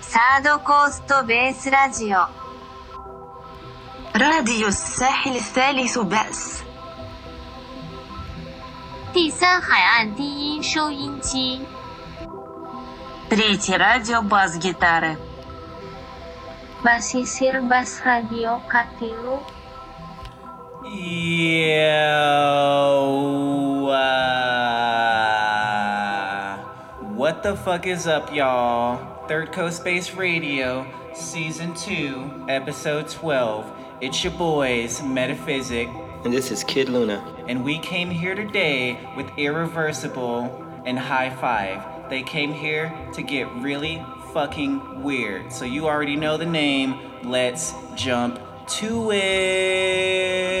[0.00, 2.18] サードコーストベースラジオ
[4.18, 6.64] ラディオサヒルサリスベース
[9.14, 11.60] 第三海岸低音收音机
[13.30, 15.16] Третье радио бас-гитары.
[16.82, 19.38] Basisir Bas Radio Katilu
[20.82, 21.80] Yeah.
[27.40, 29.26] What the fuck is up, y'all?
[29.26, 33.72] Third Coast Bass Radio, Season 2, Episode 12.
[34.02, 35.88] It's your boys, Metaphysic,
[36.22, 37.24] And this is Kid Luna.
[37.48, 42.10] and we came here today with Irreversible and High Five.
[42.10, 44.04] They came here to get really
[44.34, 45.50] fucking weird.
[45.50, 46.94] So you already know the name.
[47.24, 48.38] Let's jump
[48.80, 50.60] to it.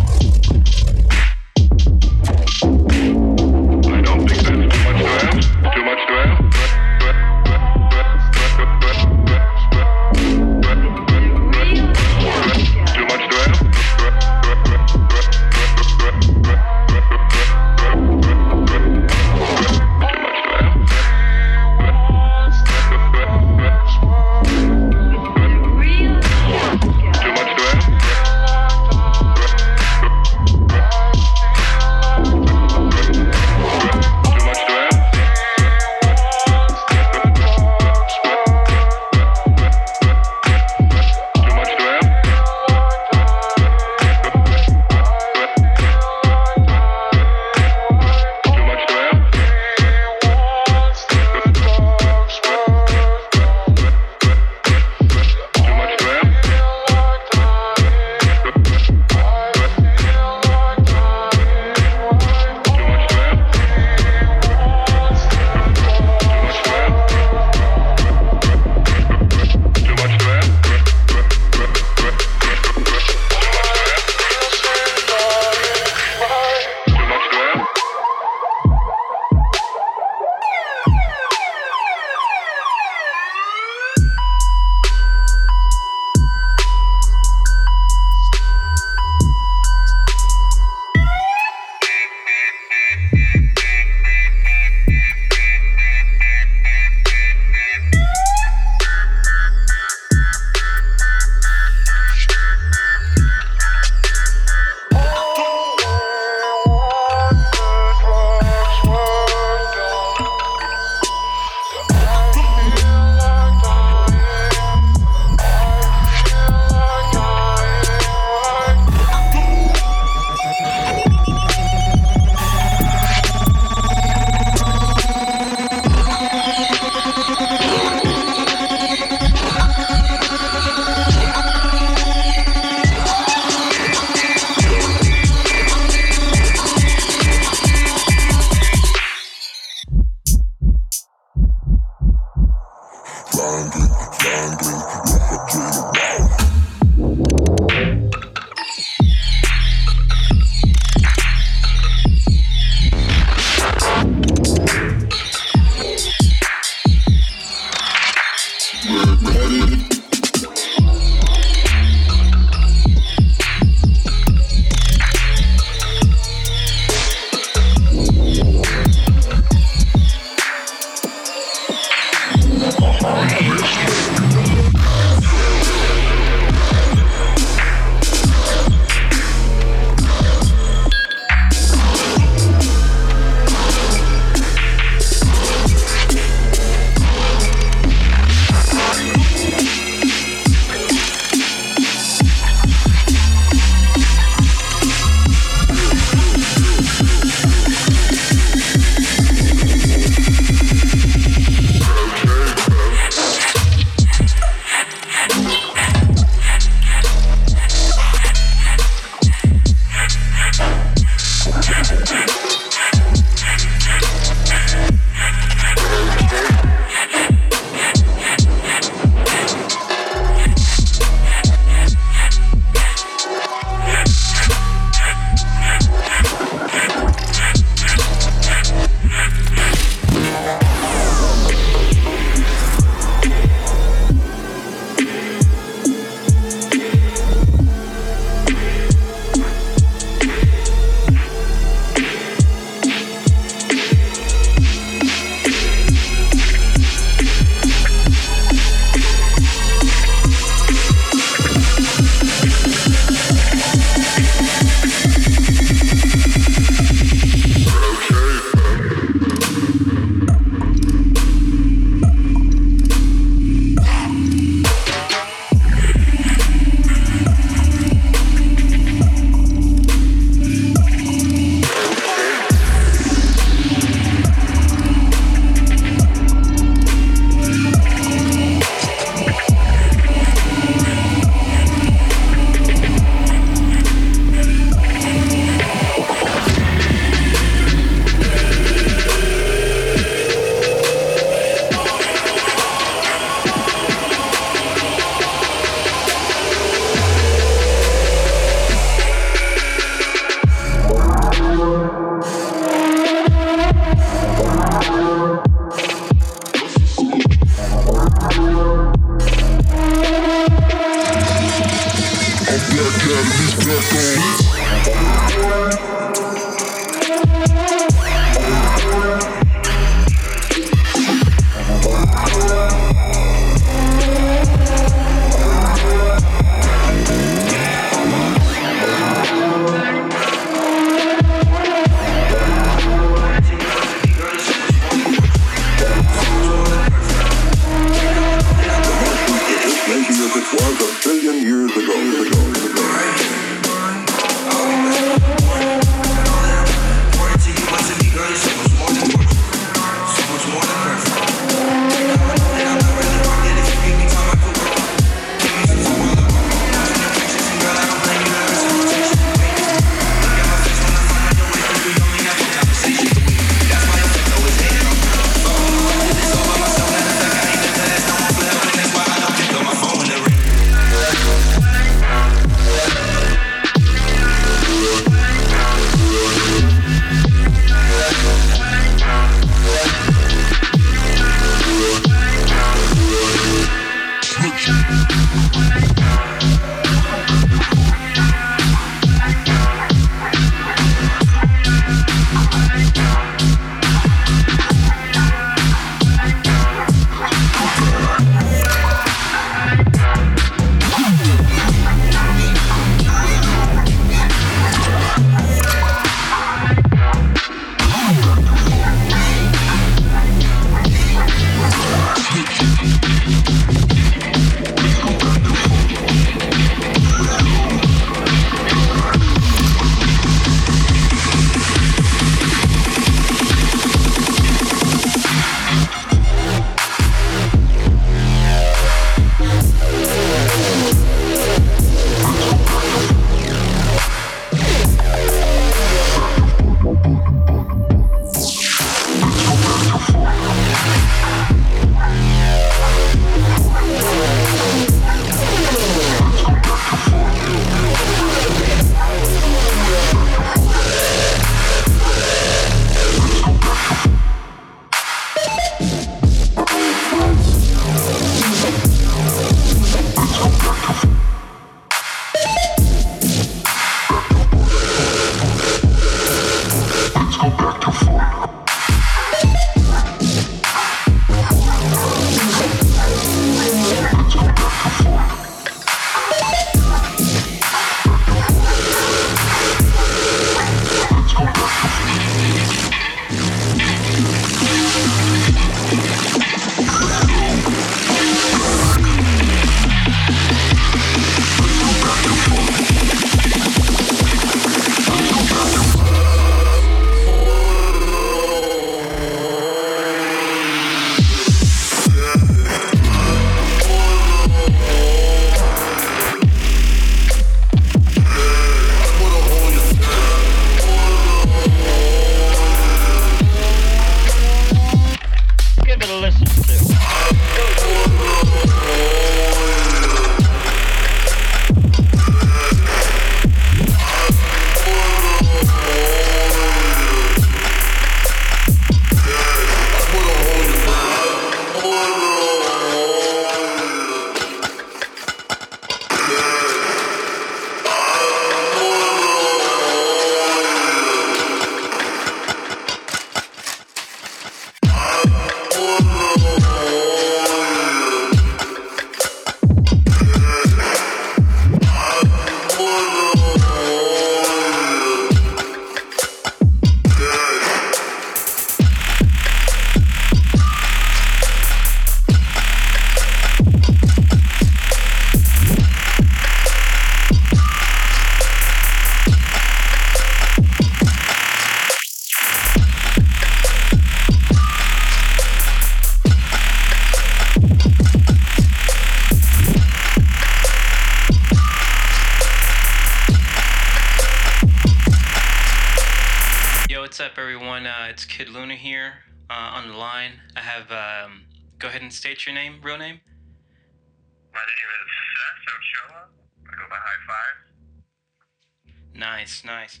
[599.46, 600.00] Nice, nice.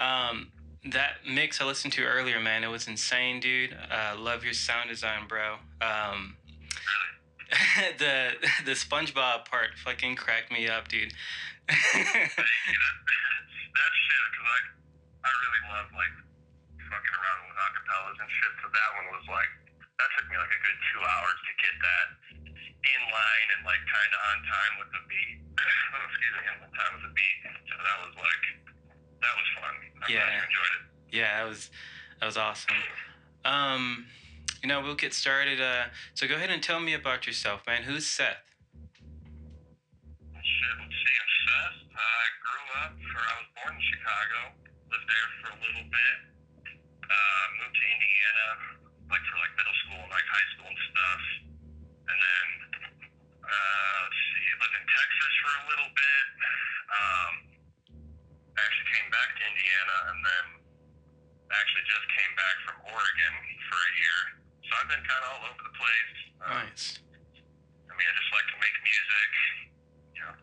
[0.00, 0.48] Um,
[0.88, 3.76] that mix I listened to earlier, man, it was insane, dude.
[3.76, 5.60] Uh, love your sound design, bro.
[5.84, 6.40] Um,
[8.00, 11.12] the the SpongeBob part fucking cracked me up, dude.
[11.68, 12.24] Thank you.
[12.24, 12.96] That,
[13.76, 14.60] that shit, because I,
[15.28, 16.16] I really love, like,
[16.80, 18.52] fucking around with acapellas and shit.
[18.64, 19.52] So that one was like,
[20.00, 22.06] that took me like a good two hours to get that
[22.80, 25.36] in line and, like, kind of on time with the beat.
[26.08, 27.38] Excuse me, on time with the beat.
[27.68, 28.65] So that was like,
[29.20, 29.74] that was fun.
[30.02, 30.44] I'm Yeah.
[30.44, 31.16] enjoyed it.
[31.16, 31.70] yeah, that was
[32.20, 32.74] that was awesome.
[33.44, 34.06] Um,
[34.62, 35.60] you know, we'll get started.
[35.60, 37.82] Uh, so go ahead and tell me about yourself, man.
[37.84, 38.42] Who's Seth?
[40.42, 41.16] Shit, let's see.
[41.20, 41.78] I'm Seth.
[41.94, 44.38] I grew up, or I was born in Chicago.
[44.90, 46.16] Lived there for a little bit.
[47.06, 48.46] Uh, moved to Indiana,
[49.10, 51.22] like for like middle school and like high school and stuff.
[52.06, 52.46] And then,
[53.46, 56.24] uh, let's see, lived in Texas for a little bit.
[56.96, 57.55] Um, I
[58.60, 60.44] actually came back to Indiana, and then
[61.52, 63.34] actually just came back from Oregon
[63.70, 64.18] for a year.
[64.66, 66.12] So I've been kind of all over the place.
[66.42, 66.98] Um, Nice.
[67.86, 69.30] I mean, I just like to make music,
[70.16, 70.34] you know,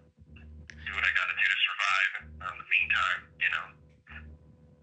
[0.73, 2.11] do what I got to do to survive
[2.49, 3.67] in the meantime, you know.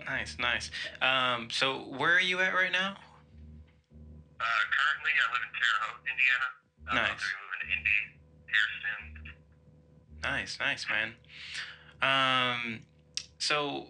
[0.07, 0.71] Nice, nice.
[1.03, 2.95] Um, so where are you at right now?
[4.41, 6.49] Uh, currently, I live in Terre Haute, Indiana.
[6.89, 7.25] I'm Nice.
[7.27, 8.01] moving to Indy
[8.49, 9.05] here soon.
[10.23, 11.15] Nice, nice, man.
[12.01, 12.83] Um,
[13.41, 13.89] so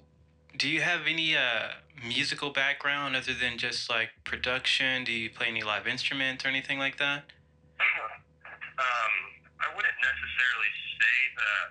[0.56, 5.04] do you have any uh musical background other than just like production?
[5.04, 7.28] Do you play any live instruments or anything like that?
[8.80, 9.14] um,
[9.60, 11.66] I wouldn't necessarily say that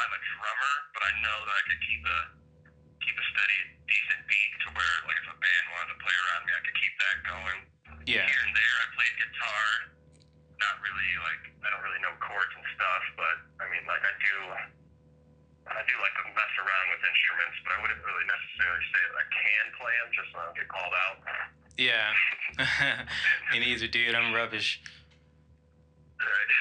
[0.00, 2.18] I'm a drummer, but I know that I could keep a
[3.04, 6.42] keep a steady, decent beat to where, like, if a band wanted to play around
[6.46, 7.58] me, I could keep that going.
[8.08, 8.24] Yeah.
[8.24, 9.64] Here and there, I played guitar.
[10.60, 14.12] Not really, like, I don't really know chords and stuff, but I mean, like, I
[14.20, 14.36] do.
[15.70, 19.16] I do like to mess around with instruments, but I wouldn't really necessarily say that
[19.22, 21.16] I can play them just so I don't get called out.
[21.78, 22.10] Yeah.
[23.54, 24.14] Me neither, dude.
[24.14, 24.82] I'm rubbish.
[26.20, 26.52] Right.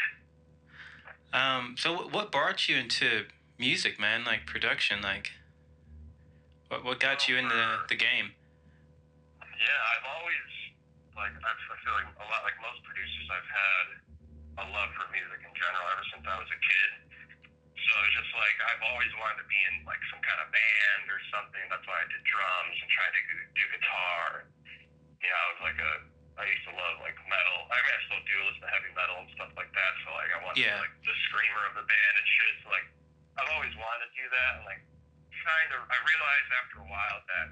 [1.33, 4.23] Um, so what- what brought you into music, man?
[4.23, 5.31] Like production, like
[6.69, 7.53] what what got you into
[7.89, 8.33] the game?
[9.41, 10.45] Yeah, I've always
[11.17, 13.85] like I I feel like a lot like most producers, I've had
[14.63, 16.91] a love for music in general ever since I was a kid.
[17.87, 21.03] So it's just like I've always wanted to be in like some kind of band
[21.09, 21.63] or something.
[21.71, 23.21] That's why I did drums and tried to
[23.55, 24.27] do- guitar.
[25.23, 25.93] You know, I was like a
[26.39, 27.59] I used to love like metal.
[27.67, 29.91] I mean, I still do listen to heavy metal and stuff like that.
[30.07, 30.79] So like I wanted Yeah.
[30.79, 32.53] to be like the screamer of the band and shit.
[32.63, 32.87] So like
[33.39, 34.81] I've always wanted to do that and like
[35.43, 37.47] kind of I realized after a while that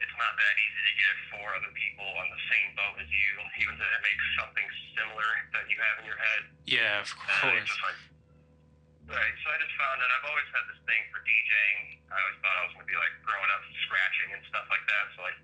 [0.00, 3.30] it's not that easy to get four other people on the same boat as you,
[3.60, 4.64] even it makes something
[4.96, 6.42] similar that you have in your head.
[6.64, 7.68] Yeah, of course.
[7.68, 8.00] just like,
[9.10, 9.34] right.
[9.42, 12.02] So I just found that I've always had this thing for DJing.
[12.10, 15.04] I always thought I was gonna be like growing up scratching and stuff like that.
[15.14, 15.38] So like,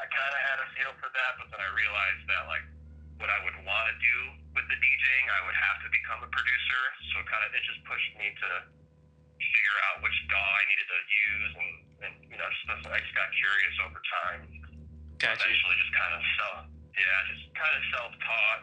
[0.00, 2.64] I kind of had a feel for that, but then I realized that like
[3.20, 4.16] what I would want to do
[4.56, 6.82] with the DJing, I would have to become a producer.
[7.12, 8.50] So kind of it just pushed me to
[9.40, 11.72] figure out which DAW I needed to use, and,
[12.04, 14.40] and you know, just, I just got curious over time
[15.20, 15.52] Got you.
[15.52, 16.60] eventually just kind of self
[16.96, 18.60] yeah just kind of self-taught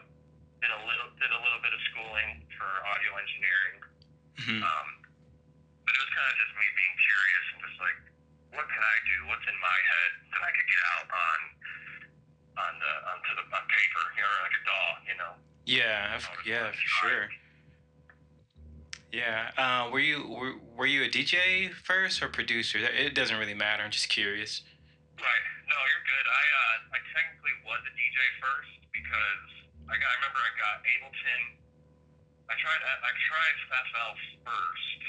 [0.58, 3.78] did a little did a little bit of schooling for audio engineering
[4.38, 4.62] Mhm.
[4.62, 4.88] um,
[5.84, 7.98] but it was kind of just me being curious and just like
[8.54, 11.38] what can I do what's in my head that I could get out on
[12.58, 15.32] on the onto the on paper you know like a DAW you know
[15.66, 17.26] Yeah, of- yeah, for sure.
[19.12, 19.50] Yeah.
[19.56, 22.78] Uh, were you were, were you a DJ first or producer?
[22.78, 23.82] It doesn't really matter.
[23.82, 24.60] I'm just curious.
[25.16, 25.44] Right.
[25.66, 26.26] No, you're good.
[26.28, 29.48] I uh, I technically was a DJ first because
[29.88, 30.08] I got.
[30.12, 31.42] I remember I got Ableton.
[32.48, 32.80] I tried.
[32.80, 33.56] I tried
[33.92, 34.12] FL
[34.48, 35.00] first.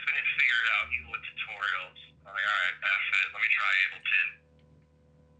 [0.00, 1.98] Couldn't figure it out even with tutorials.
[2.24, 3.26] I'm like, all right, F it.
[3.36, 4.28] Let me try Ableton.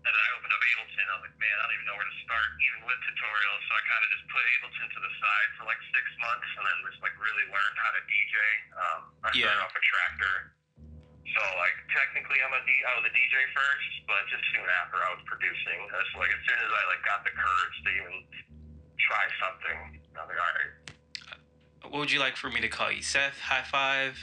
[0.05, 1.07] And I opened up Ableton.
[1.09, 3.63] I was like, man, I don't even know where to start, even with tutorials.
[3.65, 6.63] So I kind of just put Ableton to the side for like six months, and
[6.69, 8.37] then just like really learned how to DJ.
[8.77, 9.65] Um, I started Yeah.
[9.65, 10.37] off a Traktor.
[11.35, 15.01] So like technically I'm a D I was a DJ first, but just soon after
[15.01, 15.79] I was producing.
[15.89, 18.17] That's like as soon as I like got the courage to even
[19.03, 20.84] try something, I'm like, all right.
[21.91, 23.03] What would you like for me to call you?
[23.03, 23.39] Seth?
[23.41, 24.19] High five?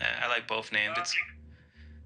[0.00, 0.96] Uh, I like both names.
[0.98, 1.14] Uh, It's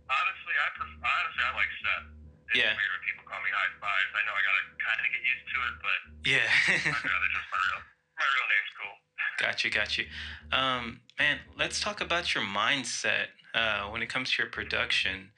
[0.08, 2.06] honestly, I pref- honestly I like Seth.
[2.48, 2.72] It's Yeah.
[2.76, 4.06] weird when people call me high five.
[4.14, 6.48] I know I gotta kind of get used to it, but yeah.
[6.96, 7.82] I'd rather just my real
[8.18, 8.96] my real name's cool.
[9.38, 10.06] got you, got you.
[10.52, 15.30] Um, man, let's talk about your mindset uh, when it comes to your production.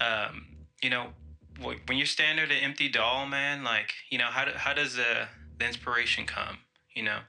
[0.00, 1.12] Um, you know,
[1.60, 3.62] wh- when you're standing at the empty DAW, man.
[3.64, 6.58] Like, you know, how do, how does the the inspiration come?
[6.94, 7.20] You know.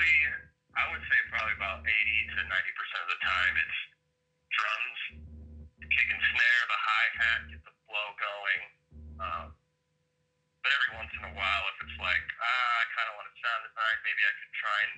[0.00, 0.16] Usually
[0.80, 3.80] I would say probably about 80 to 90 percent of the time it's
[4.48, 5.00] drums,
[5.92, 8.62] kick and snare, the hi hat, get the flow going.
[9.20, 9.46] Um,
[10.64, 13.36] but every once in a while, if it's like ah, I kind of want to
[13.44, 14.92] sound design, maybe I could try and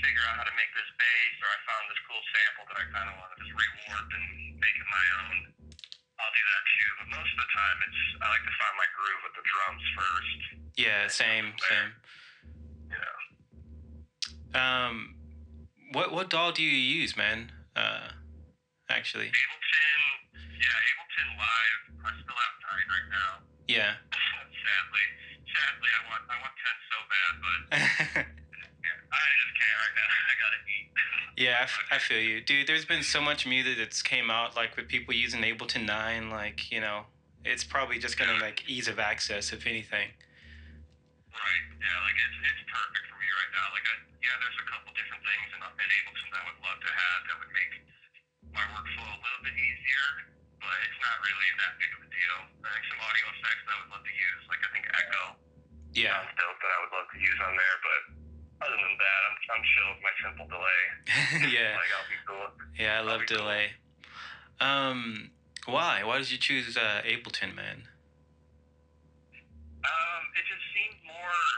[0.00, 2.84] figure out how to make this bass, or I found this cool sample that I
[2.96, 4.24] kind of want to just rewarp and
[4.56, 5.36] make it my own.
[6.16, 8.88] I'll do that too, but most of the time it's I like to find my
[8.96, 10.40] groove with the drums first.
[10.80, 11.12] Yeah.
[11.12, 11.52] Same.
[11.60, 11.92] Same.
[12.88, 13.31] Yeah.
[14.54, 15.14] Um,
[15.92, 17.52] what what DAW do you use, man?
[17.76, 18.08] Uh,
[18.88, 19.26] actually.
[19.26, 20.02] Ableton,
[20.60, 21.80] yeah, Ableton Live.
[22.04, 23.30] I still have nine right now.
[23.68, 23.92] Yeah.
[24.12, 25.06] sadly,
[25.48, 27.60] sadly, I want I want ten so bad, but
[29.12, 30.08] I just can't right now.
[30.30, 30.88] I gotta eat.
[31.36, 32.66] yeah, I, f- I feel you, dude.
[32.66, 36.70] There's been so much music that's came out, like with people using Ableton Nine, like
[36.70, 37.04] you know,
[37.44, 40.08] it's probably just gonna like ease of access, if anything.
[41.32, 41.64] Right.
[41.80, 43.66] Yeah, like it's it's perfect for me right now.
[43.72, 46.78] Like, I, yeah, there's a couple different things in, in Ableton that I would love
[46.80, 47.72] to have that would make
[48.52, 50.06] my workflow a little bit easier,
[50.60, 52.38] but it's not really that big of a deal.
[52.62, 55.24] Think some audio effects that I would love to use, like I think Echo
[55.96, 56.20] Yeah.
[56.20, 58.00] sounds dope that I would love to use on there, but
[58.68, 60.82] other than that, I'm I'm chill with my simple delay.
[61.56, 61.80] yeah.
[61.80, 62.46] Like I'll be cool.
[62.76, 63.42] Yeah, I love be cool.
[63.42, 63.64] delay.
[64.62, 65.32] Um,
[65.66, 66.04] why?
[66.04, 67.88] Why did you choose uh, Ableton, man?
[69.82, 70.61] Um, it just
[71.32, 71.54] more.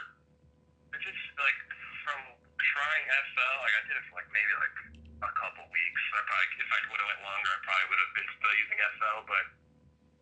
[0.95, 1.59] It just like
[2.07, 2.19] from
[2.59, 3.03] trying
[3.35, 4.77] FL, like I did it for like maybe like
[5.23, 6.01] a couple weeks.
[6.15, 8.79] I probably, if I would have went longer, I probably would have been still using
[8.99, 9.19] FL.
[9.27, 9.45] But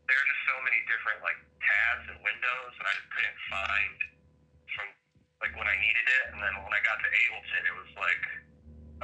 [0.09, 3.97] there are just so many different like tabs and windows, and I just couldn't find
[4.73, 4.87] from
[5.41, 6.23] like when I needed it.
[6.33, 8.23] And then when I got to Ableton, it was like,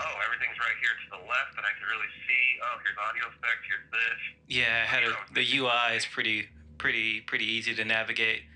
[0.01, 2.43] oh, everything's right here to the left, and I could really see.
[2.65, 3.63] Oh, here's audio effects.
[3.69, 4.19] Here's this.
[4.49, 6.49] Yeah, I had a, the UI is pretty
[6.81, 8.49] pretty pretty easy to navigate.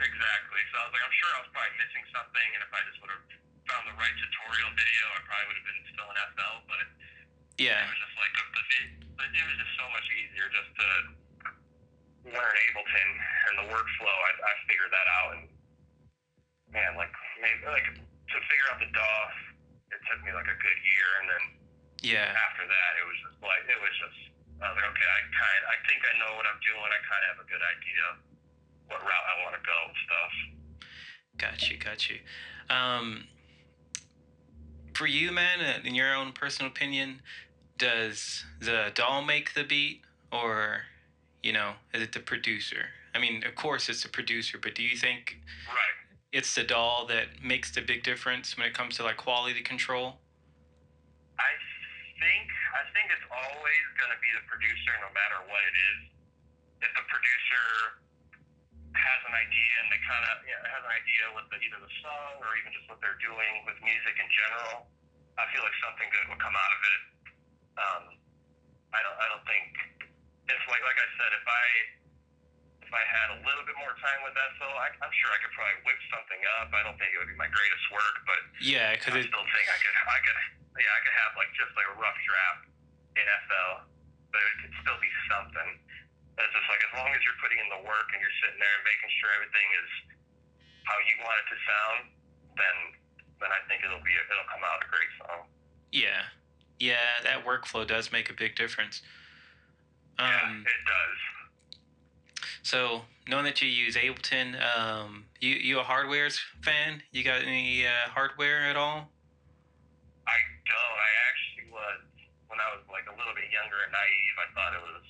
[0.00, 0.62] Exactly.
[0.72, 2.98] So I was like, I'm sure I was probably missing something, and if I just
[3.04, 3.24] would have
[3.68, 6.56] found the right tutorial video, I probably would have been still in FL.
[6.66, 6.86] But
[7.60, 7.84] Yeah.
[7.84, 10.86] it was just like the, the it was just so much easier just to
[12.32, 13.10] learn Ableton
[13.50, 14.16] and the workflow.
[14.16, 15.42] I, I figured that out, and
[16.72, 19.24] man, like maybe like to figure out the DAW,
[19.92, 21.44] it took me like a good year, and then
[22.02, 22.32] Yeah.
[22.32, 24.18] after that, it was just like it was just.
[24.62, 26.86] I was like, okay, I kind, I think I know what I'm doing.
[26.86, 28.04] I kind of have a good idea
[28.92, 30.32] what route I want to go and stuff.
[31.38, 32.16] Got you, got you.
[32.68, 33.24] Um,
[34.94, 37.22] for you, man, uh, in your own personal opinion,
[37.78, 40.82] does the DAW make the beat, or
[41.42, 42.92] you know, is it the producer?
[43.14, 45.96] I mean, of course, it's the producer, but do you think Right.
[46.32, 50.20] it's the DAW that makes the big difference when it comes to like quality control?
[51.38, 51.52] I
[52.20, 56.00] think I think it's always going to be the producer, no matter what it is.
[56.86, 58.01] If the producer
[58.92, 61.92] has an idea and they kind of yeah, has an idea with the, either the
[62.04, 64.88] song or even just what they're doing with music in general,
[65.40, 67.00] I feel like something good will come out of it.
[67.72, 68.02] Um,
[68.92, 69.72] I don't I don't think
[70.52, 71.64] it's like like I said if I
[72.84, 75.38] if I had a little bit more time with that, so I, I'm sure I
[75.40, 76.68] could probably whip something up.
[76.76, 79.32] I don't think it would be my greatest work, but Yeah, I because it.
[79.32, 80.38] still think I could, I could,
[80.76, 82.68] yeah, I could have like just like a rough draft
[83.16, 83.72] in FL,
[84.28, 85.70] but it could still be something.
[86.38, 88.74] It's just like as long as you're putting in the work and you're sitting there
[88.80, 89.90] and making sure everything is
[90.88, 91.98] how you want it to sound,
[92.56, 92.76] then
[93.38, 95.40] then I think it'll be it'll come out a great song.
[95.92, 96.24] Yeah,
[96.80, 99.02] yeah, that workflow does make a big difference.
[100.18, 101.18] yeah, Um, it does.
[102.62, 107.02] so knowing that you use Ableton, um, you you a hardware's fan?
[107.12, 109.10] You got any uh, hardware at all?
[110.26, 110.96] I don't.
[110.96, 112.00] I actually was
[112.48, 114.36] when I was like a little bit younger and naive.
[114.40, 115.04] I thought it was.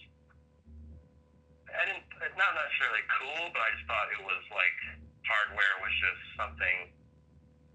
[1.73, 2.05] I didn't.
[2.23, 4.77] It's not necessarily cool, but I just thought it was like
[5.25, 6.93] hardware was just something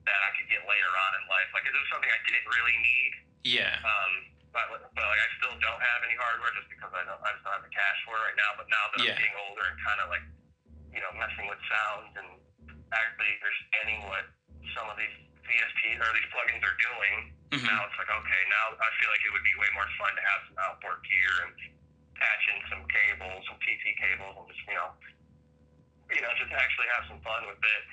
[0.05, 1.49] that I could get later on in life.
[1.51, 3.13] Like it was something I didn't really need.
[3.47, 4.13] Yeah, Um,
[4.51, 7.19] but but like I still don't have any hardware just because I don't.
[7.23, 8.51] I just don't have the cash for it right now.
[8.59, 9.15] But now that Yeah.
[9.15, 10.25] I'm getting older and kind of like,
[10.93, 12.29] you know, messing with sounds and
[12.93, 14.25] actually understanding what
[14.75, 15.15] some of these
[15.47, 17.15] VST or these plugins are doing,
[17.55, 17.63] Mhm.
[17.67, 20.21] now it's like okay, now I feel like it would be way more fun to
[20.23, 21.51] have some outboard gear and
[22.19, 24.89] patch in some cables, some PT cables, and just you know,
[26.13, 27.83] you know, just actually have some fun with it.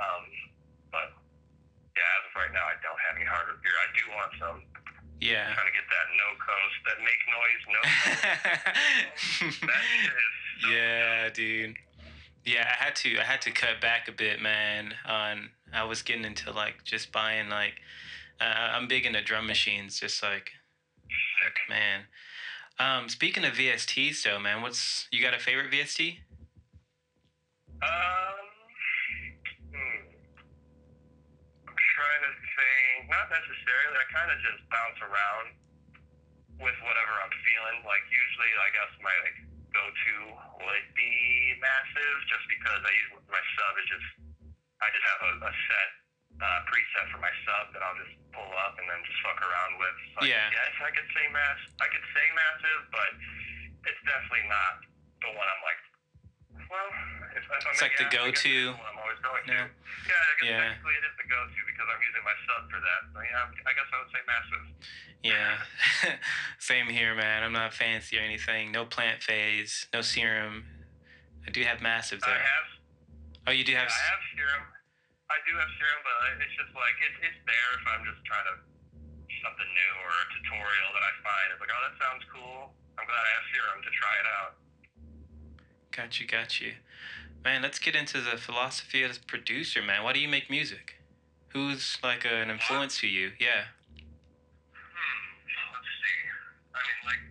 [0.00, 0.24] Um,
[0.90, 1.08] but
[1.94, 3.76] yeah, as of right now, I don't have any hardware gear.
[3.78, 4.58] I do want some.
[5.22, 5.46] yeah.
[5.50, 9.58] I'm Trying to get that no coast, that make noise, no coast.
[9.68, 11.76] that shit is so yeah, dude.
[12.44, 14.94] Yeah, I had to I had to cut back a bit, man.
[15.06, 17.74] On I was getting into like just buying like
[18.40, 18.44] uh,
[18.74, 20.50] I'm big into drum machines, just like
[21.42, 21.56] sick.
[21.68, 22.02] man.
[22.78, 26.18] Um, speaking of VSTs, though, man, what's you got a favorite VST?
[27.78, 28.38] Um,
[29.70, 30.02] hmm.
[31.70, 33.14] I'm trying to think.
[33.14, 33.94] Not necessarily.
[33.94, 35.46] I kind of just bounce around
[36.58, 37.86] with whatever I'm feeling.
[37.86, 39.38] Like usually, I guess my like
[39.70, 40.16] go-to
[40.66, 41.14] would be
[41.62, 44.08] massive, just because I use my sub is just
[44.82, 45.90] I just have a, a set
[46.42, 49.72] uh, preset for my sub that I'll just pull up and then just fuck around
[49.78, 49.96] with.
[50.18, 50.48] So Yeah.
[50.48, 51.60] I guess I could say mass.
[51.80, 53.10] I could say massive, but
[53.90, 54.72] it's definitely not
[55.22, 55.80] the one I'm like.
[56.70, 56.90] Well,
[57.34, 58.30] if, if It's like the yeah, I go-to.
[58.30, 59.54] it's the one I'm always going to.
[59.54, 59.66] Yeah.
[59.68, 60.60] Yeah, I guess Yeah.
[60.74, 63.00] technically it is the go-to because I'm using my sub for that.
[63.14, 64.64] So yeah, I guess I would say massive.
[65.24, 65.56] Yeah,
[66.58, 67.42] same here, man.
[67.42, 68.70] I'm not fancy or anything.
[68.72, 70.64] No plant phase, no serum.
[71.46, 72.32] I do have massive I though.
[72.36, 72.68] have,
[73.48, 73.88] Oh, you do yeah, have.
[73.88, 74.62] I have serum.
[75.32, 78.44] I do have serum, but it's just like it, it's there if I'm just trying
[78.52, 78.56] to
[79.44, 81.46] something new or a tutorial that I find.
[81.52, 82.72] It's like, oh, that sounds cool.
[82.96, 84.52] I'm glad I have serum to try it out.
[85.92, 86.80] Got you, got you.
[87.44, 90.00] Man, let's get into the philosophy of the producer, man.
[90.00, 90.96] Why do you make music?
[91.52, 93.36] Who's like an influence to you?
[93.36, 93.68] Yeah.
[94.72, 95.24] Hmm,
[95.76, 96.18] let's see.
[96.72, 97.22] I mean, like,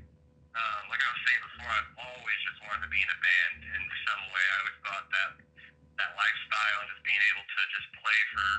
[0.54, 3.58] um, like I was saying before, I've always just wanted to be in a band
[3.74, 4.46] in some way.
[4.46, 5.30] I always thought that
[5.98, 8.50] that lifestyle and just being able to just play for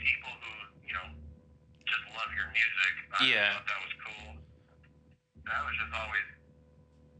[0.00, 0.52] people who,
[0.88, 1.06] you know,
[1.84, 2.92] just love your music.
[3.12, 3.52] I Yeah.
[3.56, 4.30] thought that was cool.
[5.44, 6.28] That was just always,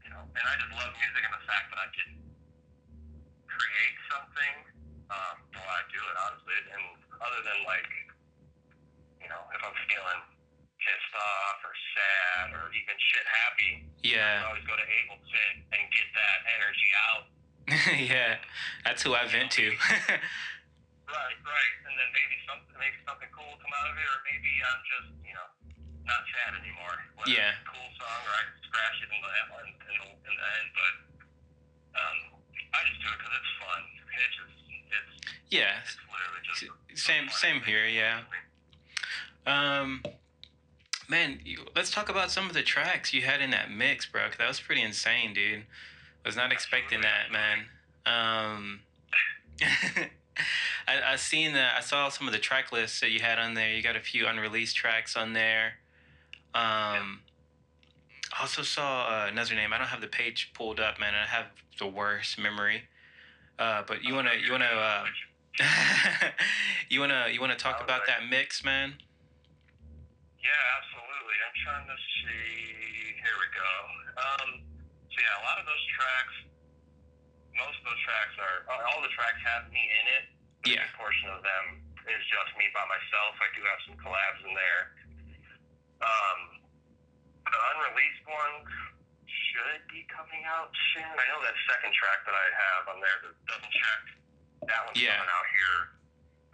[0.04, 2.10] you know, and I just love music and the fact that I can
[3.50, 4.54] create something
[5.10, 6.56] um, while I do it, honestly.
[6.72, 6.84] And
[7.20, 7.90] other than like,
[9.20, 10.20] you know, if I'm feeling
[10.80, 13.72] pissed off or sad or even shit happy,
[14.40, 17.24] I always go to Ableton and get that energy out.
[17.98, 18.36] yeah.
[18.84, 19.66] That's who I vent to.
[19.70, 21.74] Right, right.
[21.86, 24.82] And then maybe something, maybe something cool will come out of it, or maybe I'm
[24.86, 25.48] just, you know,
[26.06, 26.94] not sad anymore.
[27.18, 27.58] Whether Yeah.
[27.58, 30.68] It's a cool song, or I scratch it in the in, the, in the end,
[30.74, 30.94] but
[31.98, 32.18] um,
[32.74, 33.80] I just do it because it's fun.
[34.06, 34.54] It's just,
[34.94, 35.12] it's,
[35.50, 35.82] yeah.
[35.82, 36.62] it's literally just
[36.94, 37.86] Same, same here.
[37.90, 38.22] Yeah.
[39.46, 40.02] Um,
[41.08, 44.28] man, you, let's talk about some of the tracks you had in that mix, bro.
[44.28, 45.66] 'cause that was pretty insane, dude.
[46.24, 47.66] Was not expecting that, man.
[48.06, 48.80] Um,
[50.86, 51.74] I I seen that.
[51.76, 53.72] I saw some of the track lists that you had on there.
[53.72, 55.74] You got a few unreleased tracks on there.
[56.54, 57.20] Um,
[58.32, 59.72] I also saw uh, another name.
[59.72, 61.14] I don't have the page pulled up, man.
[61.14, 61.46] I have
[61.78, 62.82] the worst memory.
[63.58, 65.04] Uh, but you wanna you wanna uh,
[66.88, 68.94] you wanna you wanna talk about that mix, man?
[70.42, 70.50] Yeah,
[70.80, 71.36] absolutely.
[71.44, 73.20] I'm trying to see.
[73.20, 73.70] Here we go.
[74.16, 74.69] Um,
[75.20, 76.34] yeah, a lot of those tracks,
[77.56, 80.24] most of those tracks are, uh, all the tracks have me in it.
[80.76, 80.84] Yeah.
[80.84, 81.64] A portion of them
[82.08, 83.36] is just me by myself.
[83.40, 84.82] I do have some collabs in there.
[86.00, 86.40] Um,
[87.44, 88.68] the unreleased ones
[89.28, 91.04] should be coming out soon.
[91.04, 94.00] I know that second track that I have on there, the double check,
[94.68, 95.16] that one's Yeah.
[95.20, 95.78] coming out here.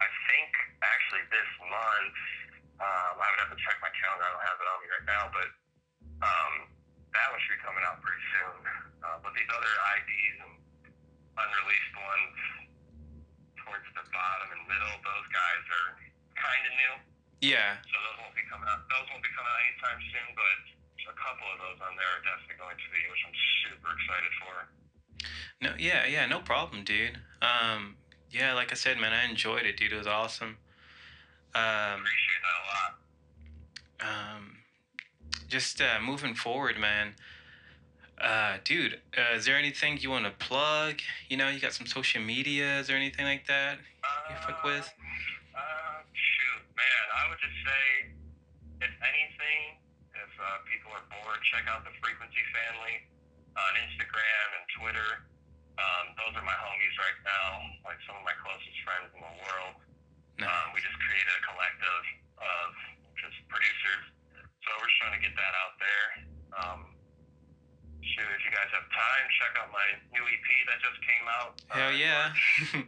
[0.03, 0.51] I think
[0.83, 2.15] actually this month.
[2.77, 4.21] Um, I would have to check my calendar.
[4.27, 5.49] I don't have it on me right now, but
[6.21, 6.53] um,
[7.17, 8.55] that one should be coming out pretty soon.
[9.01, 10.53] Uh, but these other IDs and
[11.37, 12.37] unreleased ones
[13.61, 15.89] towards the bottom and middle, those guys are
[16.37, 16.93] kind of new,
[17.41, 17.81] Yeah.
[17.83, 18.85] so those won't be coming out.
[18.89, 20.57] Those won't be coming out anytime soon, but
[21.07, 24.33] a couple of those on there are definitely going to be, which I'm super excited
[24.43, 24.55] for.
[25.61, 27.17] No, yeah, yeah, no problem, dude.
[27.41, 27.95] Um,
[28.29, 29.93] yeah, like I said, man, I enjoyed it, dude.
[29.93, 30.57] It was awesome.
[31.55, 32.91] Um, Appreciate that a lot.
[34.03, 34.56] um,
[35.47, 37.15] just uh, moving forward, man.
[38.17, 40.99] Uh, dude, uh, is there anything you want to plug?
[41.29, 42.79] You know, you got some social media.
[42.79, 43.77] Is there anything like that
[44.29, 44.89] you fuck with?
[45.53, 47.83] Uh, shoot, man, I would just say,
[48.81, 49.77] if anything,
[50.17, 53.05] if uh, people are bored, check out the Frequency Family
[53.53, 55.09] on Instagram and Twitter.
[55.77, 59.35] Um, those are my homies right now, like some of my closest friends in the
[59.45, 59.77] world.
[60.41, 60.49] No.
[60.49, 62.05] Um, we just created a collective
[62.41, 62.69] of
[63.21, 64.09] just producers,
[64.67, 66.05] so we're just trying to get that out there.
[66.59, 66.79] Um,
[68.03, 71.51] shoot, if you guys have time, check out my new EP that just came out.
[71.71, 72.35] Hell uh, yeah.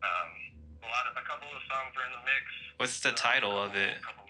[0.00, 0.32] Um,
[0.80, 2.44] a lot of a couple of songs are in the mix.
[2.80, 4.00] What's the Uh, title of it?
[4.00, 4.24] couple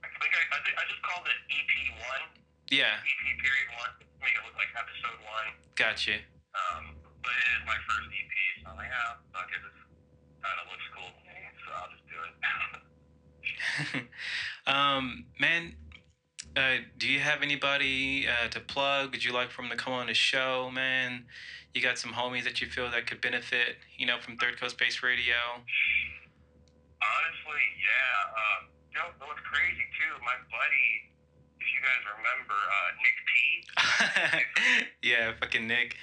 [0.00, 2.24] I think I, I, think I just called it EP one,
[2.72, 3.92] Yeah, EP period one,
[4.24, 5.52] make it look like episode one.
[5.76, 6.16] got you.
[6.56, 8.32] Um, but it is my first EP,
[8.64, 9.76] so I'm like, ah, fuck it, this
[10.40, 12.32] kind of looks cool to me, so I'll just do it.
[14.66, 15.74] um, man,
[16.56, 19.10] uh, do you have anybody uh, to plug?
[19.12, 21.24] Would you like for them to come on the show, man?
[21.74, 24.78] You got some homies that you feel that could benefit, you know, from Third Coast
[24.78, 25.34] Bass Radio.
[27.02, 28.30] Honestly, yeah.
[28.30, 28.60] Um,
[28.92, 30.14] you know, what's crazy too?
[30.22, 31.10] My buddy
[31.64, 33.32] if you guys remember uh, Nick P.
[35.10, 35.96] yeah, fucking Nick.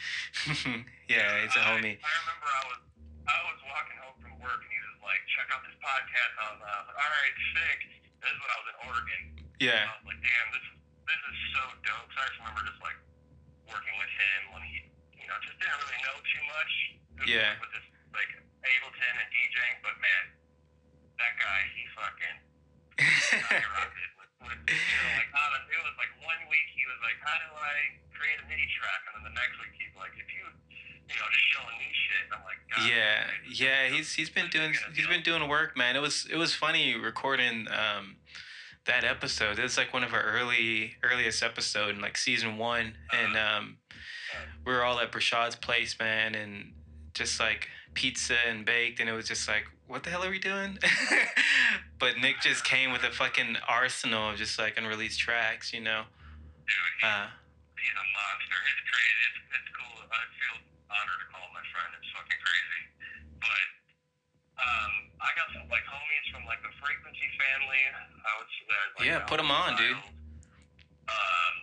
[1.09, 1.95] yeah, it's a I- homie.
[2.01, 2.81] I remember I was
[3.29, 6.33] I was walking home from work and he was like, check out this podcast.
[6.41, 7.79] I was uh, all right, sick.
[8.21, 9.21] This is when I was in Oregon.
[9.57, 12.09] Yeah, I was like, damn, this is this is so dope.
[12.13, 12.99] So I just remember just like
[13.67, 14.77] working with him when he,
[15.17, 16.73] you know, just didn't really know too much.
[17.29, 17.57] Yeah.
[17.61, 18.31] With this like
[18.65, 20.23] Ableton and DJing, but man,
[21.17, 22.37] that guy, he fucking
[22.97, 27.17] skyrocketed with, with you know, like of, it was like one week he was like,
[27.21, 27.75] how do I
[28.13, 30.45] create a MIDI track, and then the next week he's like, if you,
[31.11, 32.25] you know, just showing me shit.
[32.31, 33.95] I'm like, God, yeah, man, yeah.
[33.95, 35.95] He's he's been doing he's been doing work, man.
[35.95, 38.17] It was it was funny recording um
[38.85, 39.59] that episode.
[39.59, 43.77] It was like one of our early earliest episode in like season one, and um
[44.65, 46.73] we were all at Brashad's place, man, and
[47.13, 50.39] just like pizza and baked, and it was just like, what the hell are we
[50.39, 50.77] doing?
[51.99, 56.03] but Nick just came with a fucking arsenal of just like unreleased tracks, you know.
[56.65, 57.27] dude, he, Uh,
[57.75, 58.59] he's a monster.
[58.71, 59.23] It's crazy.
[59.27, 59.97] It's, it's cool.
[60.07, 60.55] I feel
[60.91, 61.89] honored to call my friend.
[61.95, 62.83] It's fucking crazy.
[63.39, 63.67] But
[64.59, 64.91] um,
[65.23, 67.81] I got some like homies from like the Frequency family.
[68.21, 68.85] I would say that.
[68.99, 69.97] Like, Yeah, put them on, dude.
[71.09, 71.55] Um,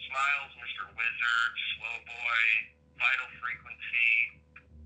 [0.00, 0.88] Smiles, Mr.
[0.96, 2.42] Wizard, Slow Boy,
[2.98, 4.12] Vital Frequency.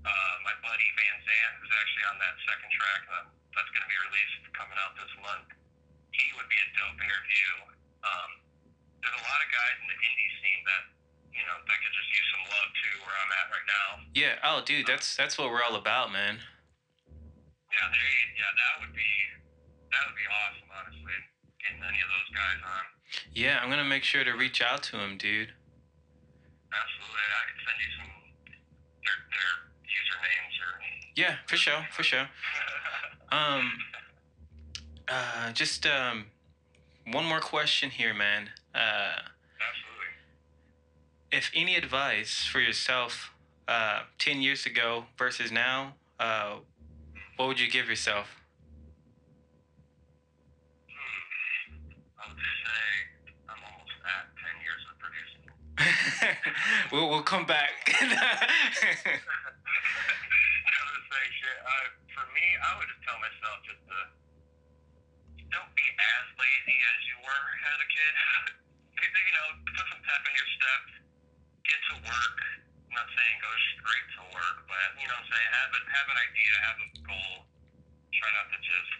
[0.01, 3.91] Uh, my buddy Van Zant, who's actually on that second track that, that's going to
[3.91, 5.45] be released coming out this month.
[6.09, 7.51] He would be a dope interview.
[8.01, 8.31] Um,
[9.01, 10.83] there's a lot of guys in the indie scene that
[11.31, 13.87] you know that could just use some love too where I'm at right now.
[14.13, 14.35] yeah.
[14.43, 16.37] Oh, dude, that's that's what we're all about, man.
[16.37, 19.11] Yeah, they yeah that would be
[19.91, 21.17] that would be awesome honestly
[21.63, 22.83] getting any of those guys on.
[23.33, 25.51] Yeah, I'm gonna make sure to reach out to him, dude.
[26.71, 28.11] Absolutely, I could send you some
[29.03, 29.51] their their
[29.87, 30.71] usernames or.
[31.15, 32.27] Yeah, for sure, for sure.
[33.33, 33.71] Um,
[35.07, 36.25] uh, just um,
[37.13, 38.49] one more question here, man.
[38.75, 39.30] Uh.
[41.31, 43.31] If any advice for yourself,
[43.67, 46.57] uh, ten years ago versus now, uh,
[47.37, 48.27] what would you give yourself?
[50.91, 51.87] Hmm.
[52.19, 52.83] I would say
[53.47, 55.47] I'm almost at ten years of producing.
[56.91, 57.71] we'll we'll come back.
[57.87, 57.95] I
[60.83, 61.57] would say shit.
[61.63, 63.97] I, for me, I would just tell myself just to
[65.47, 68.13] don't be as lazy as you were as a kid.
[69.15, 71.01] you know, put some pep in your step.
[71.71, 72.35] Get to work.
[72.91, 75.79] I'm not saying go straight to work, but you know, what I'm saying have a,
[75.87, 77.35] have an idea, have a goal.
[78.11, 78.91] Try not to just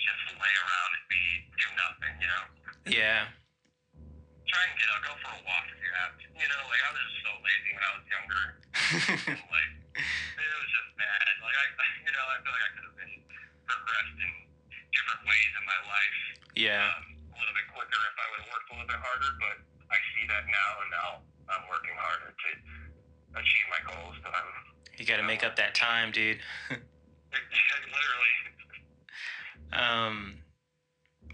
[0.00, 1.22] just lay around and be
[1.60, 2.14] do nothing.
[2.24, 2.44] You know
[2.88, 3.28] yeah,
[4.48, 6.24] try and get out, go for a walk if you have to.
[6.32, 8.42] You know, like I was just so lazy when I was younger.
[9.28, 11.32] And, like it was just bad.
[11.44, 11.66] Like I,
[12.08, 13.14] you know, I feel like I could have been
[13.68, 14.32] progressed in
[14.88, 16.18] different ways in my life.
[16.56, 19.30] yeah, Um, a little bit quicker if I would have worked a little bit harder.
[19.36, 19.56] But
[19.90, 21.08] I see that now, and now
[21.50, 22.50] I'm working harder to
[23.38, 24.16] achieve my goals.
[24.22, 24.70] That I'm
[25.00, 26.38] you got to make up that time, dude.
[26.70, 26.84] literally.
[29.72, 30.34] Um,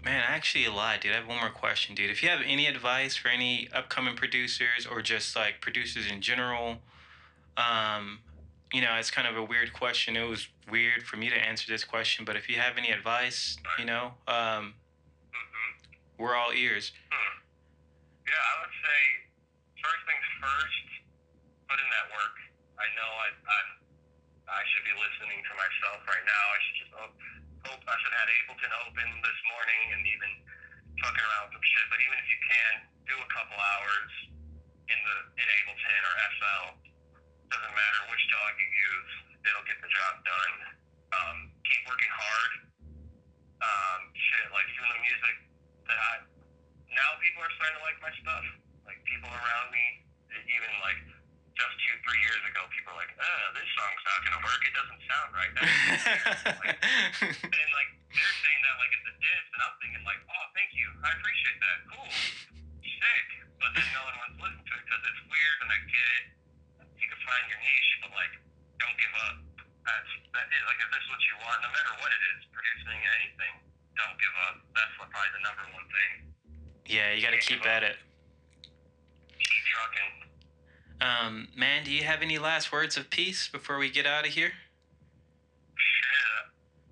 [0.05, 1.11] man, I actually lied, dude.
[1.11, 2.09] I have one more question, dude.
[2.09, 6.77] If you have any advice for any upcoming producers or just like producers in general,
[7.57, 8.19] um,
[8.73, 10.15] you know, it's kind of a weird question.
[10.15, 13.57] It was weird for me to answer this question, but if you have any advice,
[13.77, 14.75] you know, um,
[15.33, 16.93] hmm we're all ears.
[17.11, 17.39] Hmm.
[18.27, 18.99] Yeah, I would say
[19.79, 20.87] first things first,
[21.71, 22.35] put in that work.
[22.75, 23.69] I know I I'm,
[24.51, 26.43] I should be listening to myself right now.
[26.51, 27.15] I should just hope,
[27.71, 30.31] hope I should have had Ableton open this morning and even
[30.99, 31.85] fucking around with some shit.
[31.87, 32.73] But even if you can,
[33.07, 34.11] do a couple hours
[34.91, 36.65] in the in Ableton or FL.
[37.47, 40.55] Doesn't matter which DAW you use, it'll get the job done.
[41.15, 42.51] Um, keep working hard.
[43.63, 45.35] Um, shit, like even the music
[45.87, 46.13] that I
[46.91, 48.43] now people are starting to like my stuff.
[48.87, 49.85] Like people around me,
[50.31, 50.99] even like
[51.57, 54.61] just two, three years ago, people were like, "Uh, this song's not gonna work.
[54.63, 55.53] It doesn't sound right."
[57.49, 60.71] and like they're saying that like it's a diss, and I'm thinking like, "Oh, thank
[60.77, 60.87] you.
[61.01, 61.77] I appreciate that.
[61.91, 62.11] Cool,
[62.85, 63.27] sick."
[63.57, 66.09] But then no one wants to listen to it because it's weird, and I get
[66.21, 66.25] it.
[66.93, 68.33] You can find your niche, but like,
[68.77, 69.35] don't give up.
[69.81, 72.45] That's that is like if this is what you want, no matter what it is,
[72.53, 73.53] producing anything,
[73.97, 74.61] don't give up.
[74.77, 76.36] That's probably the number one thing.
[76.87, 77.95] Yeah, you got to keep at it.
[79.37, 80.13] Keep trucking.
[80.99, 84.33] Um, man, do you have any last words of peace before we get out of
[84.33, 84.51] here?
[85.75, 86.43] Shit,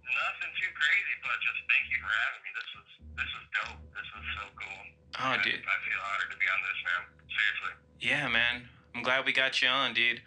[0.06, 2.52] nothing too crazy, but just thank you for having me.
[2.54, 2.88] This was
[3.18, 3.82] this was dope.
[3.98, 4.82] This was so cool.
[5.18, 5.58] Oh, I, dude.
[5.58, 7.02] I feel honored to be on this, man.
[7.34, 7.74] Seriously.
[8.00, 8.70] Yeah, man.
[8.94, 10.22] I'm glad we got you on, dude.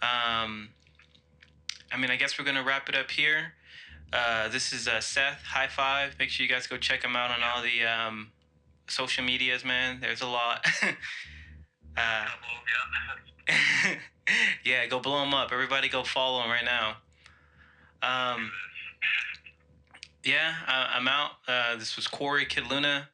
[0.00, 0.70] Um,
[1.92, 3.52] I mean, I guess we're gonna wrap it up here.
[4.12, 5.42] Uh, this is uh, Seth.
[5.42, 6.16] High five.
[6.18, 8.32] Make sure you guys go check him out on all the um,
[8.88, 9.98] social medias, man.
[10.00, 10.66] There's a lot.
[11.96, 12.26] uh,
[14.64, 14.86] yeah.
[14.86, 15.50] go blow them up.
[15.52, 16.96] Everybody go follow them right now.
[18.02, 18.50] Um,
[20.24, 21.32] yeah, I, I'm out.
[21.46, 23.08] Uh, this was Corey Kid Luna,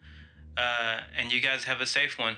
[0.56, 2.36] uh, and you guys have a safe one.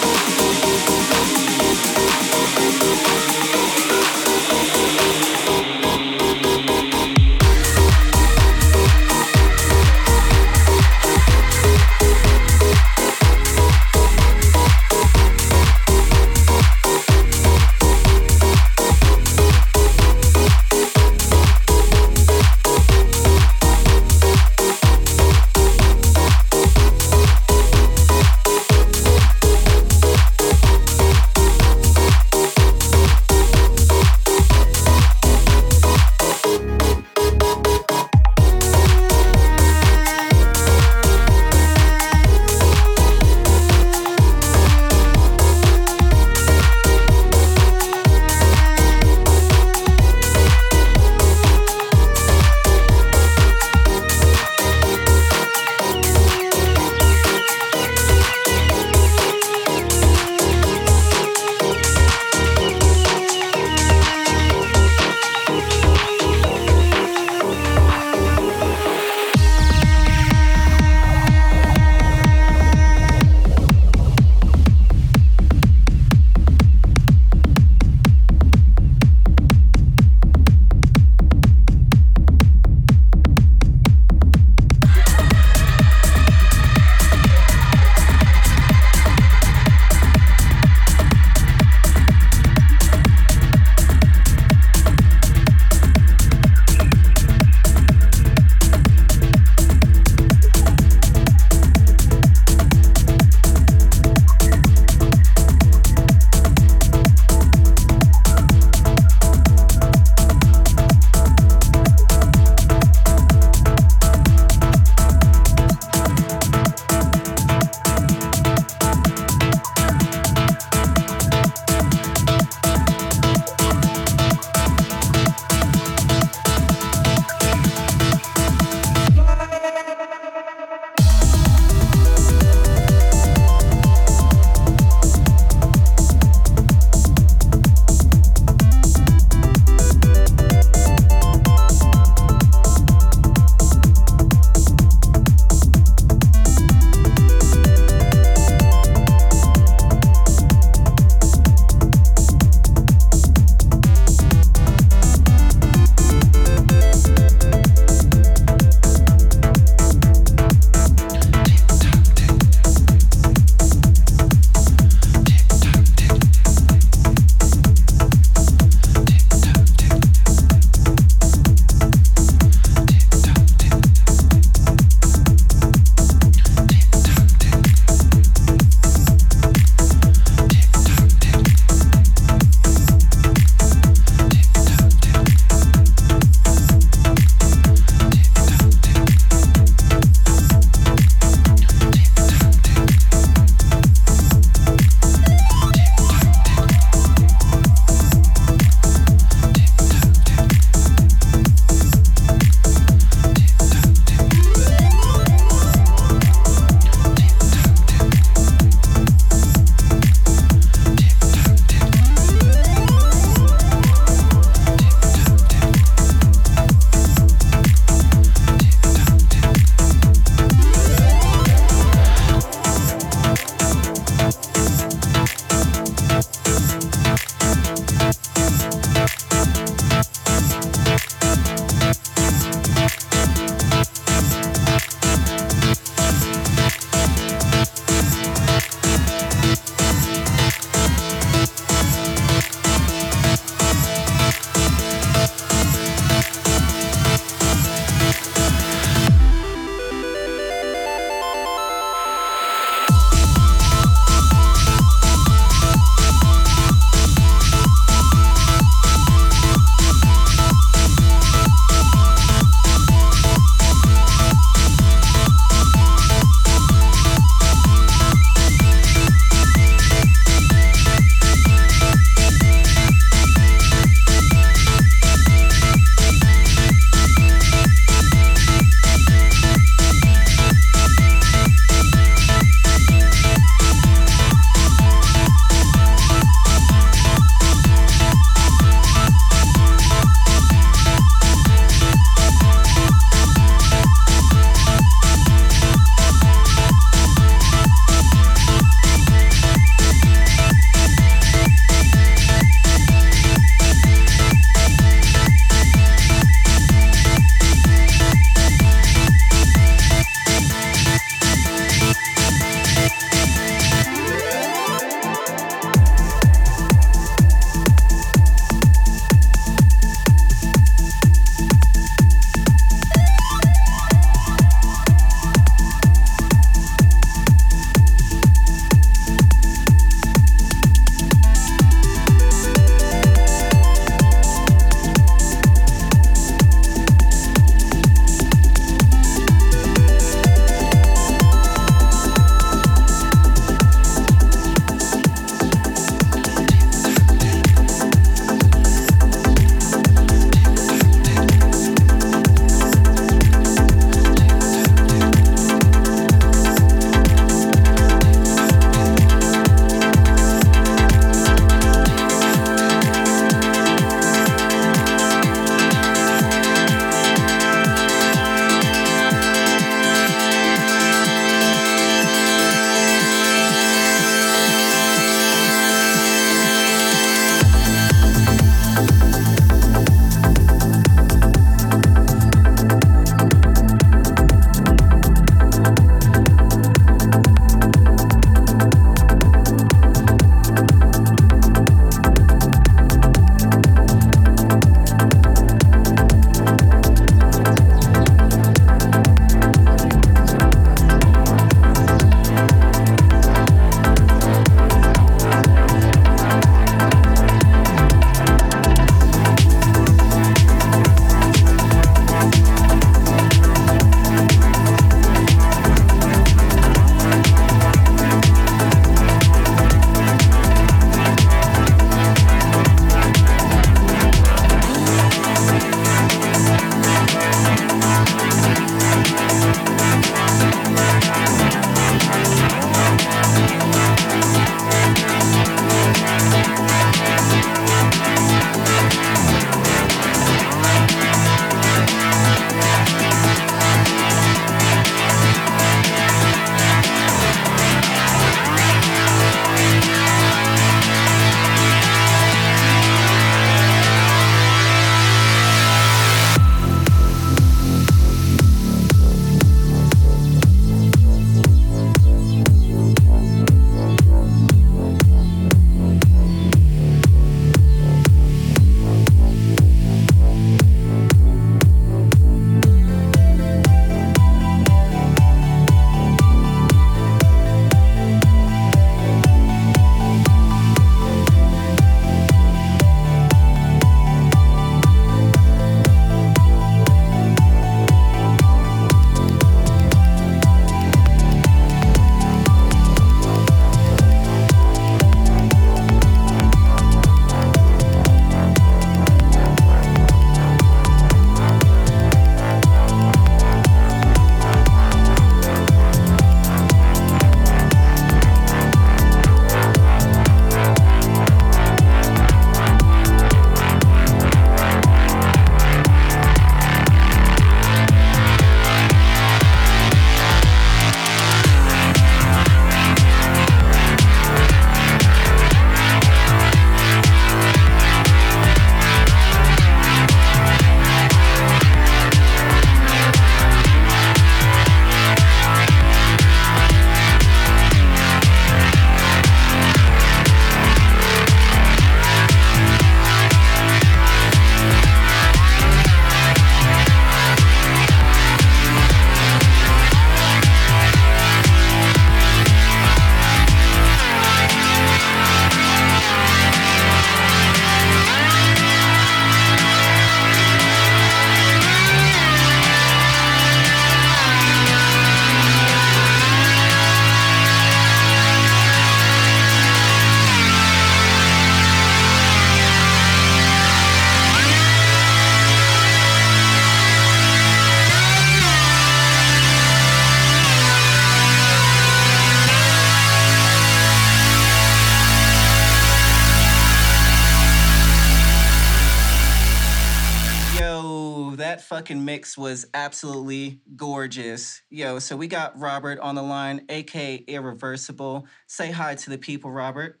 [592.18, 594.60] Mix was absolutely gorgeous.
[594.70, 598.26] Yo, so we got Robert on the line, aka Irreversible.
[598.48, 600.00] Say hi to the people, Robert.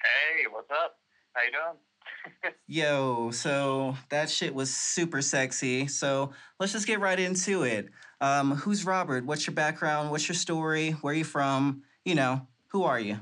[0.00, 0.96] Hey, what's up?
[1.34, 2.54] How you doing?
[2.66, 5.86] Yo, so that shit was super sexy.
[5.88, 7.90] So let's just get right into it.
[8.22, 9.26] Um, who's Robert?
[9.26, 10.10] What's your background?
[10.10, 10.92] What's your story?
[10.92, 11.82] Where are you from?
[12.06, 13.18] You know, who are you?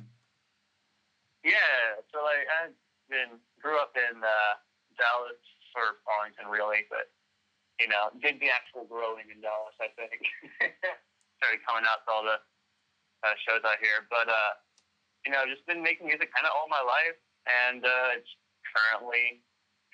[1.44, 2.74] Yeah, so like I've
[3.10, 4.54] been grew up in uh,
[4.96, 5.42] Dallas
[5.74, 7.10] or Arlington, really, but
[7.82, 9.74] you know, did the actual growing in Dallas.
[9.82, 10.22] I think
[11.42, 12.38] started coming out to all the
[13.26, 14.52] uh, shows out here, but uh,
[15.26, 17.18] you know, just been making music kind of all my life,
[17.50, 18.30] and uh, it's
[18.70, 19.42] currently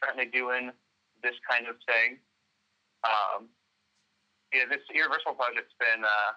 [0.04, 0.68] currently doing
[1.24, 2.20] this kind of thing.
[3.08, 3.48] Um,
[4.52, 6.04] yeah, this Irreversible project's been.
[6.04, 6.32] Uh,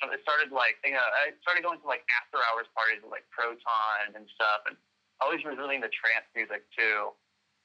[0.00, 3.12] so it started like you know I started going to like after hours parties with
[3.12, 4.80] like Proton and stuff, and
[5.20, 7.12] always was really into trance music too,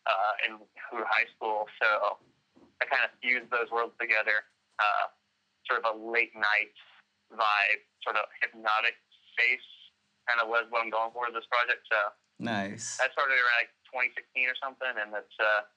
[0.03, 0.51] uh, in
[0.91, 1.65] through high school.
[1.79, 2.19] So
[2.79, 4.47] I kind of fused those worlds together,
[4.79, 5.11] uh,
[5.67, 6.73] sort of a late night
[7.31, 8.95] vibe, sort of hypnotic
[9.35, 9.69] space,
[10.25, 11.83] kind of was what I'm going for with this project.
[11.91, 11.99] So
[12.39, 12.97] Nice.
[12.97, 15.67] that started around like 2016 or something, and it's uh,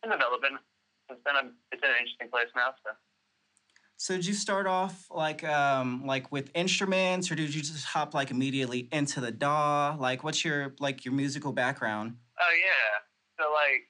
[0.00, 0.56] been developing.
[1.12, 2.74] It's been a, it's an interesting place now.
[2.82, 2.96] So.
[3.98, 8.12] So did you start off like um like with instruments or did you just hop
[8.12, 9.96] like immediately into the DAW?
[9.98, 12.16] Like what's your like your musical background?
[12.38, 13.40] Oh yeah.
[13.40, 13.88] So like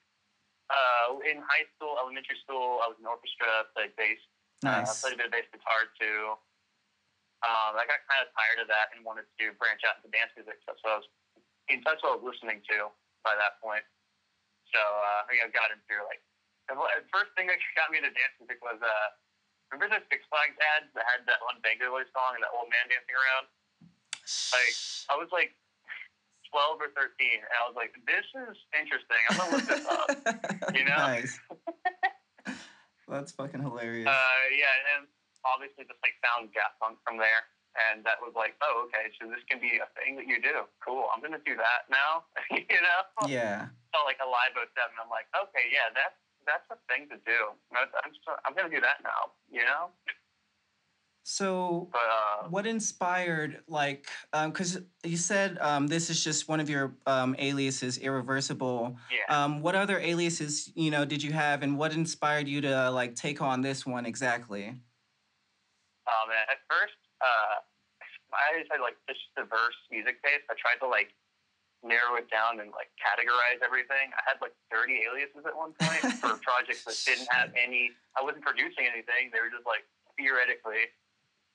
[0.71, 4.19] uh, in high school, elementary school, I was in orchestra, played bass.
[4.65, 5.01] Uh, I Nice.
[5.05, 6.35] played a bit of bass guitar too.
[7.45, 10.33] Um, I got kind of tired of that and wanted to branch out into dance
[10.35, 10.57] music.
[10.65, 11.07] So, so I was
[11.69, 12.91] in touch what I was listening to
[13.23, 13.85] by that point.
[14.73, 16.25] So uh, I think I got into like
[16.67, 16.75] the
[17.15, 19.09] first thing that got me into dance music was uh,
[19.71, 22.91] remember the Six Flags ads that had that one Vengaboys song and that old man
[22.91, 23.47] dancing around?
[24.51, 24.75] Like
[25.13, 25.55] I was like
[26.51, 29.21] twelve or thirteen, and I was like, "This is interesting.
[29.31, 30.09] I'm gonna look this up."
[30.77, 30.99] you know?
[30.99, 31.39] Nice.
[33.09, 34.11] That's fucking hilarious.
[34.11, 35.07] Uh, yeah, and
[35.47, 37.47] obviously just like found Daft Punk from there,
[37.87, 40.67] and that was like, oh, okay, so this can be a thing that you do.
[40.83, 42.27] Cool, I'm gonna do that now.
[42.51, 43.01] you know?
[43.31, 43.71] yeah.
[43.95, 47.55] So like Alive 07, I'm like, okay, yeah, that's that's a thing to do.
[47.75, 48.11] I'm I'm,
[48.43, 49.35] I'm gonna do that now.
[49.47, 49.95] You know?
[51.27, 56.61] So But uh, what inspired like um cuz you said um this is just one
[56.61, 58.97] of your um aliases irreversible.
[59.11, 59.27] yeah.
[59.27, 63.17] Um what other aliases, you know, did you have and what inspired you to like
[63.17, 64.69] take on this one exactly?
[66.07, 67.59] Um, at first, uh,
[68.31, 70.47] I just had like this diverse music taste.
[70.47, 71.11] I tried to like
[71.83, 74.15] narrow it down and like categorize everything.
[74.15, 77.91] I had like 30 aliases at one point for projects that didn't have any.
[78.15, 79.35] I wasn't producing anything.
[79.35, 79.83] They were just like
[80.15, 80.87] theoretically,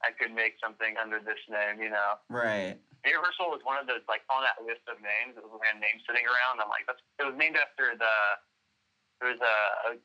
[0.02, 1.82] I could make something under this name.
[1.82, 2.78] You know, Right.
[3.02, 5.34] Irreversible was one of those like on that list of names.
[5.38, 6.62] It was a random name sitting around.
[6.62, 7.02] I'm like, that's.
[7.18, 8.14] It was named after the.
[9.22, 9.58] There was a,
[9.90, 10.02] a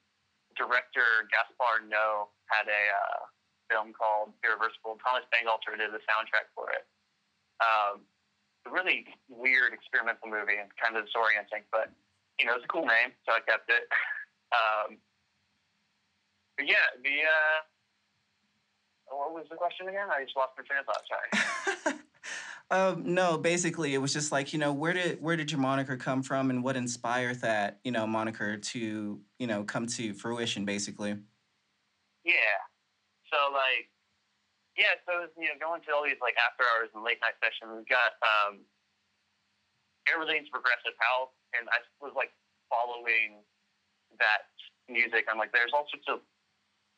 [0.56, 3.20] director Gaspar Noé had a uh,
[3.68, 5.01] film called Irreversible.
[5.01, 6.85] Thomas Bangalter did the soundtrack for it.
[7.60, 8.05] Um,
[8.66, 11.89] a really weird experimental movie and kind of disorienting, but
[12.40, 13.89] you know, it's a cool name, so I kept it.
[14.55, 15.02] Um,
[16.56, 17.59] but yeah, the uh,
[19.09, 20.09] what was the question again?
[20.11, 21.05] I just lost my train of thought.
[21.07, 21.99] Sorry.
[22.70, 25.97] um, no, basically it was just like, you know, where did where did your moniker
[25.97, 30.65] come from and what inspired that, you know, moniker to, you know, come to fruition
[30.65, 31.16] basically.
[32.24, 32.59] Yeah.
[33.33, 33.91] So like,
[34.77, 34.99] yeah.
[35.07, 37.39] So it was, you know, going to all these like after hours and late night
[37.39, 37.70] sessions.
[37.70, 38.66] We got um,
[40.11, 42.35] everything's progressive house, and I was like
[42.66, 43.47] following
[44.19, 44.51] that
[44.91, 45.27] music.
[45.31, 46.23] I'm like, there's all sorts of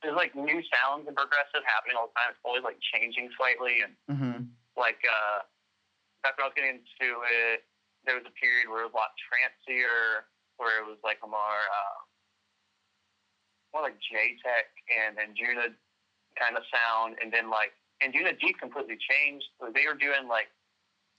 [0.02, 2.30] there's like new sounds in progressive happening all the time.
[2.30, 4.48] It's always like changing slightly, and Mhm.
[4.76, 5.42] like uh,
[6.22, 7.66] back when I was getting into it,
[8.04, 10.26] there was a period where it was a lot trancier,
[10.56, 11.98] where it was like a more uh,
[13.74, 15.74] more like Jaytech and Anjuna
[16.38, 17.72] kind of sound, and then like
[18.02, 19.46] Anjunadeep completely changed.
[19.74, 20.48] They were doing like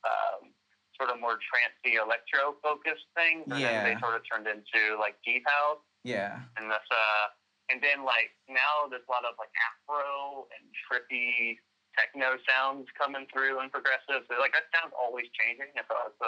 [0.08, 0.54] um,
[0.96, 5.16] sort of more trancey electro focused things, and then they sort of turned into like
[5.26, 6.40] deep house, Yeah.
[6.58, 7.28] and that's uh,
[7.70, 11.58] and then like now there's a lot of like Afro and trippy
[11.98, 14.26] techno sounds coming through and progressive.
[14.30, 15.74] So like that sound's always changing.
[15.78, 16.28] And so, so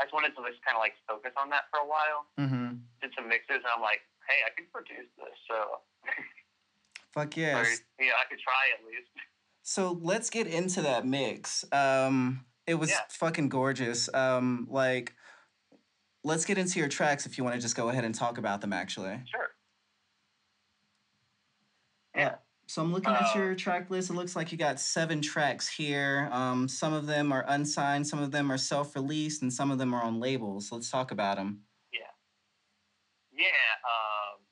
[0.00, 2.28] I just wanted to just kind of like focus on that for a while.
[2.40, 2.80] Mhm.
[3.00, 5.36] Did some mixes, and I'm like, hey, I could produce this.
[5.48, 5.80] So,
[7.12, 7.80] Fuck or, yes.
[8.00, 9.10] yeah, I could try at least.
[9.68, 11.64] So let's get into that mix.
[11.72, 13.00] Um, it was Yeah.
[13.10, 14.08] fucking gorgeous.
[14.14, 15.12] Um, like,
[16.22, 18.60] let's get into your tracks if you want to just go ahead and talk about
[18.60, 18.72] them.
[18.72, 19.48] Actually, Sure.
[22.16, 22.34] Yeah.
[22.66, 24.10] so I'm looking at your track list.
[24.10, 26.28] It looks like you got seven tracks here.
[26.32, 29.94] Um, some of them are unsigned, some of them are self-released, and some of them
[29.94, 30.72] are on labels.
[30.72, 31.62] Let's talk about them.
[31.92, 32.10] Yeah.
[33.32, 33.46] Yeah.
[33.84, 34.46] Um,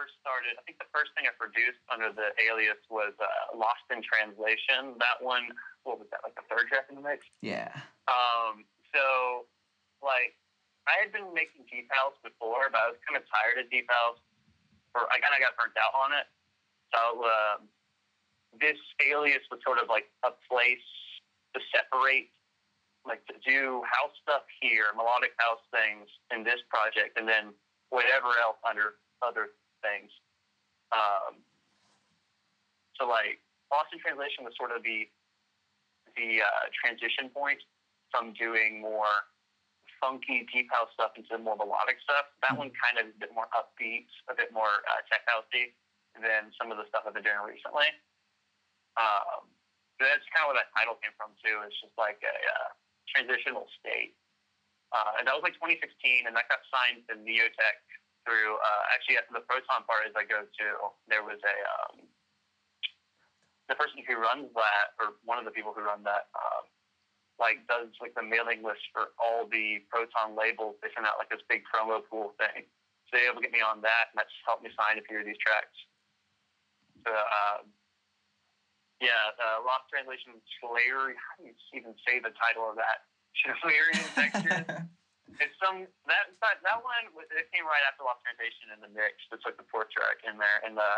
[0.00, 3.84] first started, I think the first thing I produced under the alias was uh, Lost
[3.92, 4.96] in Translation.
[4.96, 5.52] That one,
[5.84, 7.28] what was that, like the third track in the mix?
[7.44, 7.68] Yeah.
[8.08, 8.64] Um,
[8.96, 9.44] so,
[10.00, 10.32] like,
[10.88, 13.86] I had been making deep house before, but I was kind of tired of deep
[13.92, 14.24] house.
[14.96, 16.26] I kind of got burnt out on it.
[16.90, 17.58] So um,
[18.58, 20.88] this alias was sort of like a place
[21.54, 22.34] to separate,
[23.06, 27.54] like to do house stuff here, melodic house things in this project, and then
[27.90, 30.10] whatever else under other things.
[30.90, 31.38] Um,
[32.98, 33.38] so like
[33.70, 35.06] Lost in Translation was sort of the
[36.18, 37.62] the uh, transition point
[38.10, 39.30] from doing more
[40.00, 42.26] funky deep house stuff into more melodic stuff.
[42.42, 45.76] That one kind of a bit more upbeat, a bit more uh, tech housey
[46.18, 47.92] than some of the stuff I've been doing recently.
[48.98, 49.46] Um,
[50.00, 51.60] that's kind of where that title came from too.
[51.68, 52.70] It's just like a uh,
[53.12, 54.16] transitional state.
[54.90, 57.78] Uh, and that was like 2016, and that got signed to Neotech
[58.26, 58.58] through.
[58.58, 60.66] Uh, actually, after the Proton parties I go to,
[61.06, 62.10] there was a um,
[63.70, 66.66] the person who runs that, or one of the people who run that, um,
[67.40, 70.76] like does like the mailing list for all the Proton labels.
[70.84, 72.68] They send out like this big promo pool thing.
[73.08, 75.04] So they were able to get me on that, and that's helped me sign a
[75.08, 75.74] few of these tracks.
[77.02, 77.72] So, um,
[79.00, 81.16] yeah, uh, Lost Translation Schleyer.
[81.16, 83.08] How do you even say the title of that?
[83.40, 84.68] Schlieren textures.
[85.42, 87.08] it's some that that that one.
[87.32, 89.16] It came right after Lost Translation in the mix.
[89.32, 90.90] It's like the fourth track in there, and the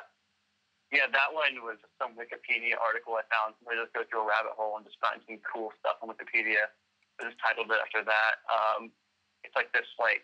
[0.93, 3.57] yeah, that one was some Wikipedia article I found.
[3.65, 6.69] I just go through a rabbit hole and just find some cool stuff on Wikipedia.
[7.17, 8.35] I just titled it after that.
[8.53, 8.93] Um,
[9.41, 10.21] it's like this like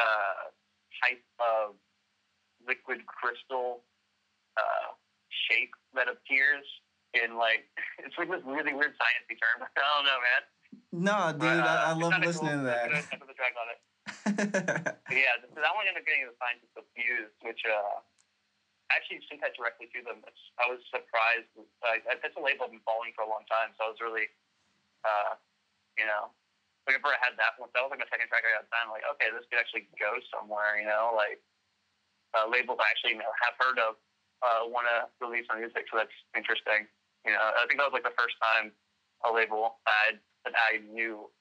[0.00, 0.48] uh,
[1.04, 1.76] type of
[2.64, 3.84] liquid crystal
[4.56, 4.96] uh,
[5.52, 6.64] shape that appears
[7.12, 7.68] in like
[8.00, 9.68] it's like this really weird sciencey term.
[9.68, 10.42] I don't know, man.
[10.96, 12.66] No, dude, But, I, I uh, love listening cool.
[12.66, 12.88] to that.
[13.20, 13.80] put the track on it.
[15.14, 18.02] Yeah, so that one ended up getting the scientific fused, which uh,
[18.96, 20.22] actually sent that directly to them.
[20.24, 21.50] It's, I was surprised.
[21.58, 24.30] Uh, it's a label I've been following for a long time, so I was really,
[25.04, 25.36] uh,
[25.98, 26.30] you know,
[26.86, 28.92] whenever I had that one, that was like my second track I got signed.
[28.92, 31.40] Like, okay, this could actually go somewhere, you know, like
[32.36, 33.96] uh, labels I actually you know, have heard of
[34.44, 36.86] uh, want to release my music, so that's interesting.
[37.24, 38.74] You know, I think that was like the first time
[39.24, 41.32] a label I that I knew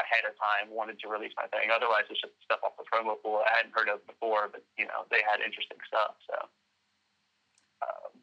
[0.00, 1.68] ahead of time wanted to release my thing.
[1.68, 4.88] Otherwise, it's just stuff off the promo pool I hadn't heard of before, but you
[4.88, 6.16] know, they had interesting stuff.
[6.24, 6.48] So.
[7.86, 8.20] Um,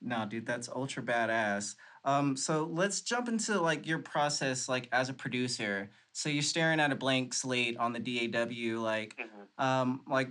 [0.00, 1.74] No, dude, that's ultra badass.
[2.04, 5.90] Um, so let's jump into like your process, like as a producer.
[6.12, 9.62] So you're staring at a blank slate on the DAW, like, mhm.
[9.64, 10.30] um, like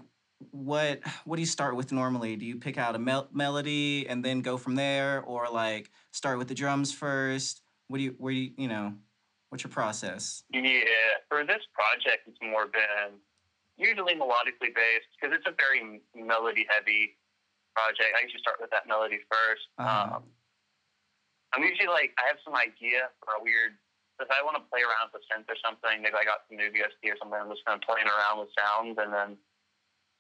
[0.52, 2.36] what what do you start with normally?
[2.36, 6.38] Do you pick out a mel- melody and then go from there, or like start
[6.38, 7.62] with the drums first?
[7.88, 8.94] What do you where do you you know?
[9.50, 10.44] What's your process?
[10.52, 10.62] Yeah,
[11.30, 13.20] for this project, it's more been
[13.78, 17.18] usually melodically based because it's a very melody heavy
[17.76, 18.16] project.
[18.16, 20.18] I usually start with that melody 1st Uh-huh.
[20.18, 20.24] Um,
[21.54, 23.80] I'm usually like, I have some idea for a weird,
[24.20, 26.60] if I want to play around with a synth or something, maybe I got some
[26.60, 29.40] new VST or something, I'm just kind of playing around with sounds and then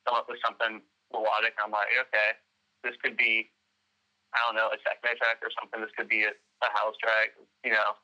[0.07, 0.79] come up with something
[1.11, 1.55] melodic.
[1.59, 2.39] I'm like, okay,
[2.87, 3.51] this could be,
[4.31, 5.79] I don't know, a techno track or something.
[5.83, 7.35] This could be a, a house track,
[7.67, 7.99] you know,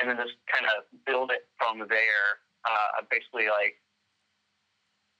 [0.00, 2.28] and then just kind of build it from there.
[2.64, 3.76] Uh, basically, like,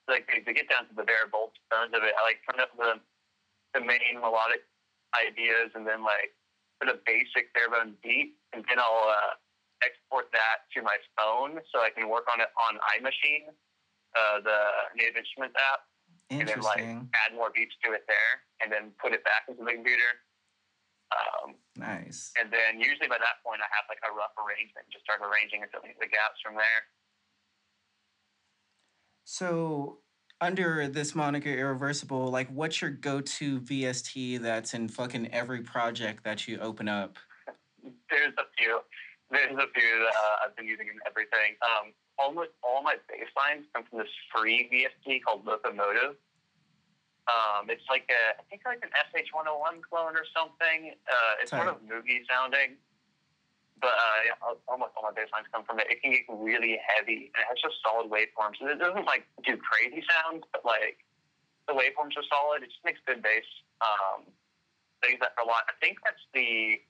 [0.08, 1.52] like to get down to the bare bones
[1.92, 3.00] of it, I like turn up the
[3.74, 4.62] the main melodic
[5.12, 6.32] ideas and then like
[6.80, 9.34] put a basic bare bone beat, and then I'll uh,
[9.82, 13.50] export that to my phone so I can work on it on iMaschine,
[14.14, 14.58] uh, the
[14.94, 15.86] Native Instruments app,
[16.30, 19.62] and then like add more beats to it there, and then put it back into
[19.62, 20.22] the computer.
[21.14, 22.34] Um, Nice.
[22.34, 25.62] and then usually by that point, I have like a rough arrangement, just start arranging
[25.62, 26.90] and filling the gaps from there.
[29.22, 30.03] So
[30.44, 36.46] under this moniker irreversible, like what's your go-to VST that's in fucking every project that
[36.46, 37.16] you open up?
[38.10, 38.80] There's a few.
[39.30, 41.56] There's a few that uh, I've been using in everything.
[41.64, 46.20] Um, almost all my bass lines come from this free VST called Lokomotiv.
[47.24, 50.92] Um, it's like a, I think like an SH101 clone or something.
[51.08, 52.76] Uh, it's sort of movie sounding,
[53.80, 55.90] but uh, almost all my bass lines come from it.
[55.90, 58.60] It can get really heavy, and it has just solid waveforms.
[58.62, 61.02] It doesn't like do crazy sounds, but like
[61.66, 62.62] the waveforms are solid.
[62.62, 63.46] It just makes good bass.
[63.82, 64.30] Um,
[65.10, 65.68] use that for a lot.
[65.68, 66.80] I think that's the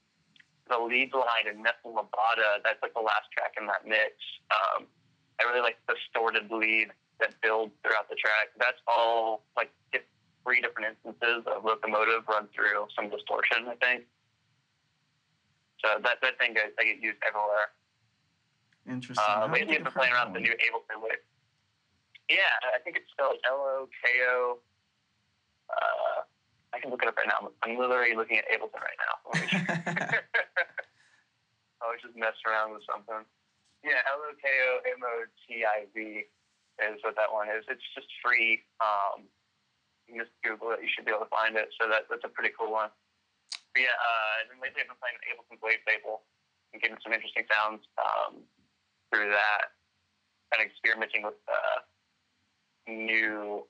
[0.71, 2.63] the lead line in Nestle Labada.
[2.65, 4.17] That's like the last track in that mix.
[4.49, 4.89] Um,
[5.37, 6.89] I really like the distorted lead
[7.21, 8.55] that builds throughout the track.
[8.57, 13.69] That's all like three different instances of Lokomotiv run through some distortion.
[13.69, 14.05] I think.
[15.85, 17.69] So that that thing gets I get used everywhere.
[18.89, 19.21] Interesting.
[19.21, 21.21] Uh, lately, I've been playing around with the new Ableton with
[22.33, 24.65] Yeah, I think it's spelled L O K O.
[25.69, 26.25] Uh,
[26.73, 27.53] I can look it up right now.
[27.61, 29.13] I'm literally looking at Ableton right now.
[31.85, 33.29] I was just messing around with something.
[33.85, 36.25] Yeah, L O K O M O T I V
[36.81, 37.69] is what that one is.
[37.69, 38.65] It's just free.
[38.81, 39.29] Um,
[40.09, 40.81] you can just Google it.
[40.81, 41.69] You should be able to find it.
[41.77, 42.89] So that that's a pretty cool one.
[43.75, 46.23] But yeah, uh, and then lately I've been playing Ableton Wavetable
[46.73, 48.47] and getting some interesting sounds um,
[49.11, 49.75] through that.
[50.55, 51.83] Kind of experimenting with uh,
[52.87, 53.67] new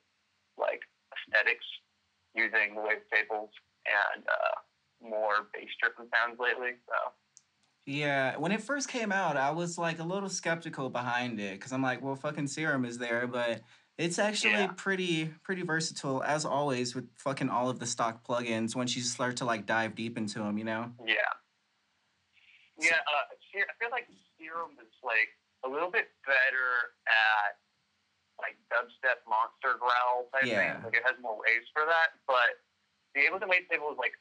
[0.61, 0.85] like
[1.17, 1.65] aesthetics
[2.37, 3.49] using wavetables
[3.89, 4.55] and uh,
[5.01, 6.77] more bass driven sounds lately.
[6.89, 7.13] So
[7.87, 11.73] Yeah, when it first came out, I was like a little skeptical behind it because
[11.73, 13.63] I'm like, well, fucking Serum is there, but
[13.99, 14.73] it's actually Yeah.
[14.77, 19.37] pretty pretty versatile as always with fucking all of the stock plugins once you start
[19.39, 20.93] to like dive deep into them, you know?
[21.05, 21.15] yeah,
[22.79, 22.99] yeah.
[23.07, 24.09] Uh, I feel like
[24.39, 25.31] Serum is like
[25.65, 27.55] a little bit better at
[28.43, 30.75] like dubstep monster growl type Yeah.
[30.75, 30.85] things.
[30.91, 32.59] Like it has more waves for that, but
[33.15, 34.13] the Ableton Wave Table is like.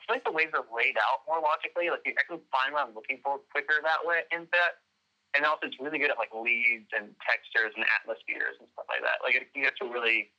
[0.00, 1.86] I feel like the waves are laid out more logically.
[1.88, 4.82] Like you actually find what I'm looking for quicker that way in that.
[5.34, 9.02] And also, it's really good at like leads and textures and atmospheres and stuff like
[9.06, 9.22] that.
[9.22, 10.34] Like it, you get to really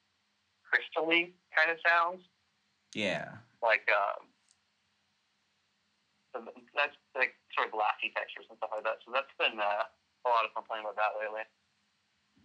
[0.68, 2.28] crystally kind of sounds.
[2.92, 3.40] Yeah.
[3.64, 4.28] Like um,
[6.32, 6.44] so
[6.76, 9.00] that's like sort of glassy textures and stuff like that.
[9.04, 11.44] So that's been uh, a lot of fun playing with that lately.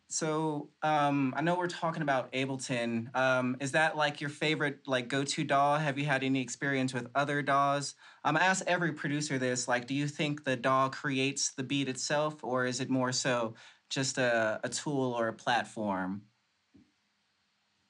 [0.08, 3.14] So um, I know we're talking about Ableton.
[3.16, 5.78] Um, is that like your favorite like go-to DAW?
[5.78, 7.94] Have you had any experience with other DAWs?
[8.24, 9.66] Um, I ask every producer this.
[9.66, 13.54] Like, do you think the DAW creates the beat itself, or is it more so
[13.90, 16.22] just a, a tool or a platform?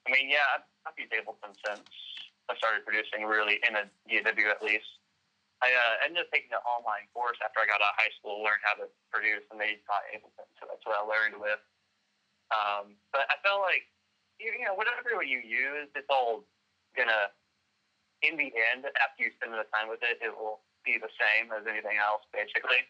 [0.09, 1.84] I mean, yeah, I've, used Ableton since
[2.48, 4.88] I started producing, really in a DAW at least.
[5.60, 8.40] I uh, ended up taking an online course after I got out of high school,
[8.44, 11.60] learned how to produce, and they taught Ableton, so that's what I learned with.
[12.55, 13.86] Um, but I felt like,
[14.39, 16.44] you, you know, whatever you use, it's all
[16.94, 17.32] gonna,
[18.23, 21.51] in the end, after you spend the time with it, it will be the same
[21.51, 22.86] as anything else, basically.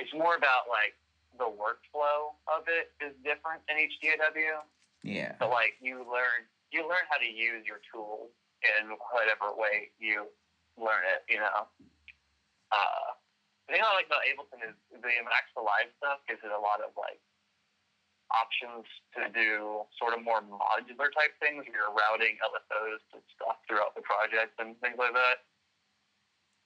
[0.00, 0.96] It's more about like
[1.36, 4.64] the workflow of it is different in each DAW.
[5.02, 5.36] Yeah.
[5.38, 8.28] So like you learn you learn how to use your tools
[8.60, 10.28] in whatever way you
[10.76, 11.70] learn it, you know.
[12.68, 13.16] Uh,
[13.64, 16.60] the thing I like about Ableton is the Max for Live stuff gives it a
[16.60, 17.20] lot of like
[18.32, 18.84] options
[19.16, 21.64] to do sort of more modular type things.
[21.64, 25.44] Where you're routing LFOs to stuff throughout the project and things like that.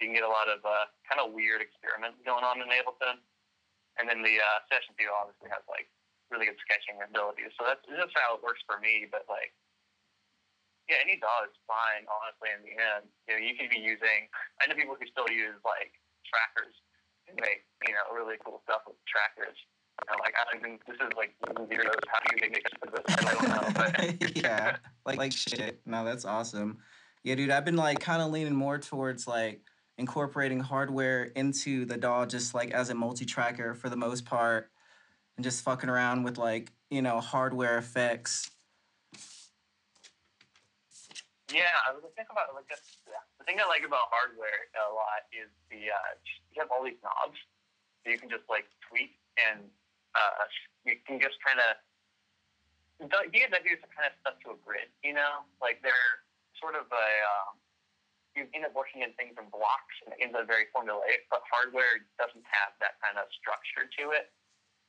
[0.00, 3.22] You can get a lot of uh, kind of weird experiments going on in Ableton.
[4.00, 5.86] And then the uh, session view obviously has like
[6.32, 7.52] really good sketching abilities.
[7.60, 9.06] So that's just how it works for me.
[9.06, 9.52] But like,
[10.90, 12.50] yeah, any DAW is fine, honestly.
[12.50, 14.26] In the end, you know, you could be using.
[14.58, 15.94] I know people who still use like
[16.26, 16.74] trackers
[17.30, 19.54] and make you know really cool stuff with trackers.
[20.08, 20.78] And like, I don't even.
[20.86, 21.34] This is like
[21.68, 21.94] zeros.
[22.08, 23.04] How do you make mixes for this?
[23.08, 23.68] I don't know.
[23.74, 24.76] But yeah.
[25.06, 25.80] Like like shit.
[25.86, 26.78] No, that's awesome.
[27.24, 29.62] Yeah, dude, I've been like kind of leaning more towards like
[29.98, 34.70] incorporating hardware into the DAW just like as a multi-tracker for the most part
[35.36, 38.50] and just fucking around with like, you know, hardware effects.
[41.52, 42.64] Yeah, I was thinking about like.
[43.38, 46.14] The thing I like about hardware a lot is the uh,
[46.54, 47.36] you have all these knobs,
[48.02, 49.66] so you can just like tweak and
[50.14, 50.44] uh,
[50.84, 51.76] you can just kind of.
[53.02, 56.22] DAWs are kind of stuck to a grid, you know, like they're
[56.60, 57.06] sort of a.
[57.26, 57.58] Um,
[58.32, 61.44] you end up working in things in blocks and it ends up very formulaic, but
[61.52, 64.32] hardware doesn't have that kind of structure to it.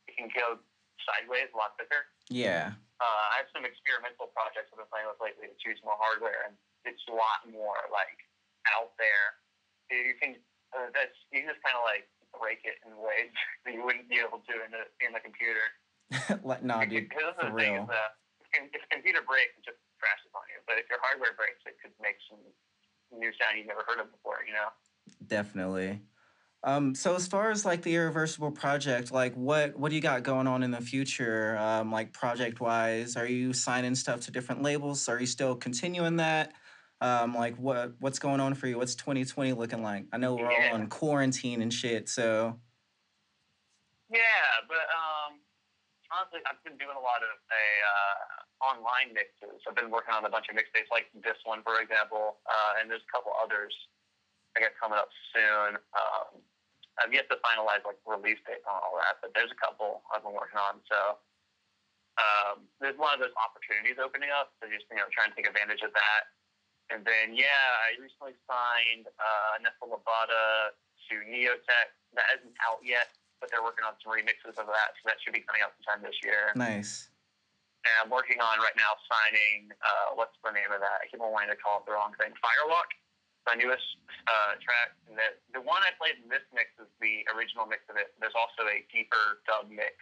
[0.08, 0.64] It can go
[1.04, 2.72] sideways a lot quicker Yeah.
[3.04, 6.48] uh, I have some experimental projects I've been playing with lately to choose more hardware,
[6.48, 6.56] and
[6.88, 8.16] it's a lot more like
[8.72, 9.42] out there.
[9.92, 10.40] You can
[10.72, 13.32] uh, that's you just kind of like break it in ways
[13.66, 15.66] that you wouldn't be able to in a in a computer.
[16.48, 17.88] like nah, dude, Because the thing real.
[17.88, 18.12] is, uh,
[18.54, 20.62] if a computer breaks, it just crashes on you.
[20.70, 22.42] But if your hardware breaks, it could make some
[23.10, 24.46] new sound you've never heard of before.
[24.46, 24.70] You know.
[25.26, 26.02] Definitely.
[26.66, 30.24] Um, so as far as like the irreversible project, like what what do you got
[30.24, 31.58] going on in the future?
[31.58, 35.10] Um, like project wise, are you signing stuff to different labels?
[35.10, 36.54] Are you still continuing that?
[37.04, 38.80] Um, like what what's going on for you?
[38.80, 40.08] What's 2020 looking like?
[40.16, 40.72] I know we're Yeah.
[40.72, 42.56] all in quarantine and shit, so
[44.08, 45.42] Yeah, but um,
[46.08, 49.60] honestly, I've been doing a lot of a uh, online mixes.
[49.68, 52.88] I've been working on a bunch of mixtapes, like this one, for example, uh, and
[52.88, 53.76] there's a couple others
[54.56, 55.76] I got coming up soon.
[55.76, 56.40] Um,
[57.04, 60.24] I've yet to finalize like release dates on all that, but there's a couple I've
[60.24, 60.80] been working on.
[60.88, 61.20] So
[62.16, 64.56] um, there's a lot of those opportunities opening up.
[64.62, 66.32] So just you know, trying to take advantage of that.
[66.92, 67.48] And then yeah,
[67.88, 70.76] I recently signed uh, Nessa Labata
[71.10, 71.90] to Neotech.
[72.16, 75.34] That isn't out yet, but they're working on some remixes of that, so that should
[75.34, 76.54] be coming out sometime this year.
[76.54, 77.10] nice.
[77.88, 79.72] and I'm working on right now signing.
[79.82, 81.02] Uh, what's the name of that?
[81.02, 82.32] I keep on wanting to call it the wrong thing.
[82.40, 82.92] Firewalk,
[83.50, 83.84] my newest
[84.30, 84.94] uh, track.
[85.10, 85.28] And the
[85.58, 88.14] the one I played in this mix is the original mix of it.
[88.22, 89.96] There's also a deeper dub mix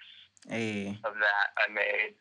[0.49, 0.97] Hey.
[1.05, 2.17] of that I made.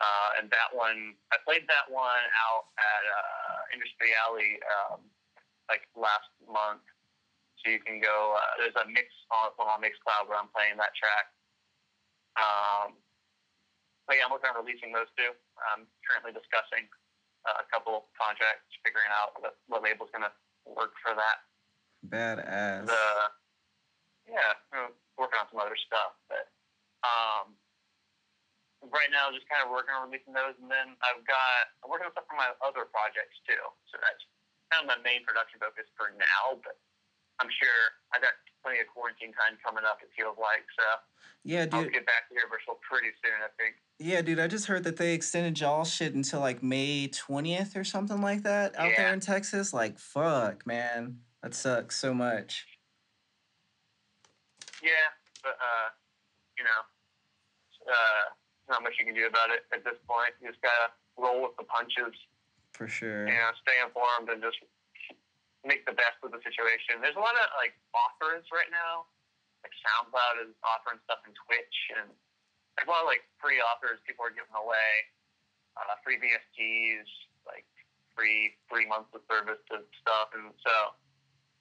[0.00, 5.04] Uh, and that one, I played that one out at uh, Industry Alley um,
[5.68, 6.80] like last month.
[7.60, 10.96] So you can go, uh, there's a mix on, on Mixcloud where I'm playing that
[10.96, 11.28] track.
[12.40, 12.96] Um,
[14.08, 15.36] but yeah, I'm working on releasing those two.
[15.60, 16.88] I'm currently discussing
[17.44, 20.32] uh, a couple contracts, figuring out what, what label's to
[20.64, 21.44] work for that
[22.08, 22.88] Badass.
[22.88, 23.04] the
[24.24, 26.48] yeah, I'm working on some other stuff, but
[27.04, 27.52] um,
[28.88, 32.08] right now just kind of working on releasing those, and then I've got I'm working
[32.08, 33.60] on stuff for my other projects too.
[33.92, 34.24] So that's
[34.72, 36.80] kind of my main production focus for now, but
[37.40, 37.80] I'm sure
[38.12, 38.32] I got
[38.64, 40.00] plenty of quarantine time coming up.
[40.00, 40.86] It feels like so.
[41.44, 41.74] yeah, dude.
[41.74, 43.36] I'll get back to Universal pretty soon.
[43.40, 43.76] I think.
[44.00, 44.40] Yeah, dude.
[44.40, 48.44] I just heard that they extended y'all shit until like May twentieth or something like
[48.44, 49.72] that out there in Texas.
[49.72, 51.20] Like, fuck, man.
[51.42, 52.66] That sucks so much.
[54.82, 55.12] Yeah,
[55.42, 55.88] but uh,
[56.56, 56.80] you know,
[57.88, 58.24] uh,
[58.70, 60.30] not much you can do about it at this point.
[60.38, 62.14] You just gotta roll with the punches.
[62.72, 63.26] For sure.
[63.26, 64.56] you know, stay informed and just
[65.66, 67.02] make the best of the situation.
[67.02, 69.10] There's a lot of like offers right now.
[69.60, 72.08] Like SoundCloud is offering stuff in Twitch, and
[72.78, 74.92] there's a lot of like free offers people are giving away.
[75.76, 77.06] Uh, free VSTs,
[77.44, 77.68] like
[78.16, 80.96] free three months of service to stuff, and so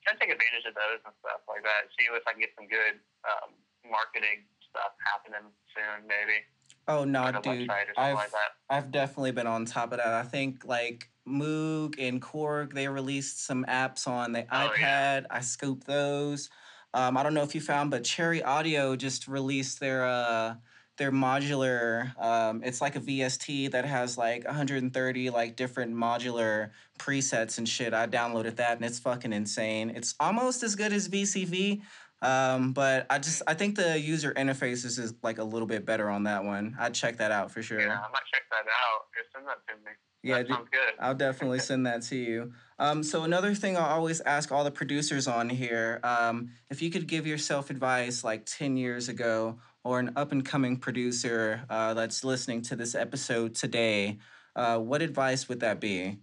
[0.05, 1.91] try to take advantage of those and stuff like that.
[1.99, 3.51] See if I can get some good um,
[3.83, 6.45] marketing stuff happening soon, maybe.
[6.89, 7.43] Oh no, a dude.
[7.43, 8.31] website or something I've like.
[8.69, 10.07] I've definitely been on top of that.
[10.07, 15.25] I think like Moog and Korg, they released some apps on the Oh, iPad.
[15.29, 16.49] I scooped those.
[16.95, 20.55] Um, I don't know if you found, but Cherry Audio just released their uh
[20.97, 22.11] their modular.
[22.21, 27.93] Um, it's like a VST that has like 130 like different modular presets and shit.
[27.93, 29.91] I downloaded that and it's fucking insane.
[29.91, 31.81] It's almost as good as VCV.
[32.21, 35.85] Um, but I just I think the user interface is, is like a little bit
[35.85, 36.75] better on that one.
[36.79, 37.79] I'd check that out for sure.
[37.79, 39.05] Yeah, I might check that out.
[39.17, 39.91] Just send that to me.
[40.21, 40.93] Yeah, that sounds good.
[40.99, 42.51] I'll definitely send that to you.
[42.77, 46.89] Um, so another thing I always ask all the producers on here, um, if you
[46.89, 51.93] could give yourself advice like ten years ago, or an up and coming producer uh,
[51.93, 54.17] that's listening to this episode today,
[54.57, 56.19] uh, what advice would that be?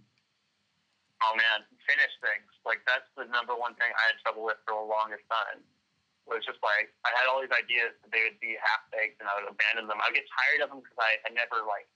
[1.23, 2.53] Oh man, finish things.
[2.65, 5.63] Like that's the number one thing I had trouble with for the longest time.
[6.27, 9.31] Was just like I had all these ideas, but they would be half baked, and
[9.31, 9.95] I would abandon them.
[10.03, 11.87] I would get tired of them because I, I never like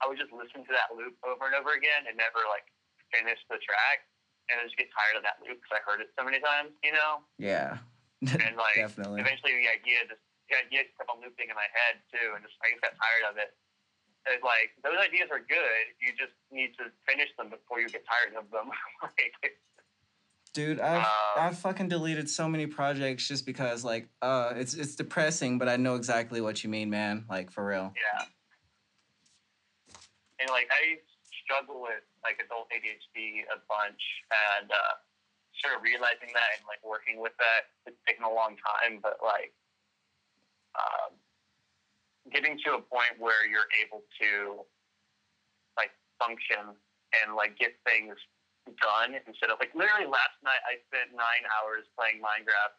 [0.00, 2.64] I would just listen to that loop over and over again and never like
[3.12, 4.08] finish the track,
[4.48, 6.72] and I just get tired of that loop because I heard it so many times,
[6.80, 7.20] you know.
[7.36, 7.80] Yeah,
[8.24, 9.20] And like definitely.
[9.20, 12.56] eventually the idea just the idea kept on looping in my head too, and just
[12.64, 13.52] I just got tired of it.
[14.26, 15.84] It's like those ideas are good.
[16.00, 18.72] You just need to finish them before you get tired of them.
[19.04, 19.36] like,
[20.56, 24.96] Dude, I've Um, I've fucking deleted so many projects just because like uh it's it's
[24.96, 27.26] depressing, but I know exactly what you mean, man.
[27.28, 27.92] Like for real.
[27.92, 28.24] yeah.
[30.40, 30.96] And like I
[31.44, 34.00] struggle with like adult ADHD a bunch,
[34.32, 34.96] and uh,
[35.60, 37.68] sort of realizing that and like working with that.
[37.84, 39.52] It's taken a long time, but like
[40.72, 41.20] um,
[42.32, 44.64] getting to a point where you're able to
[45.76, 46.72] like function
[47.20, 48.16] and like get things
[48.82, 52.74] done instead of like literally last night I spent nine hours playing Minecraft.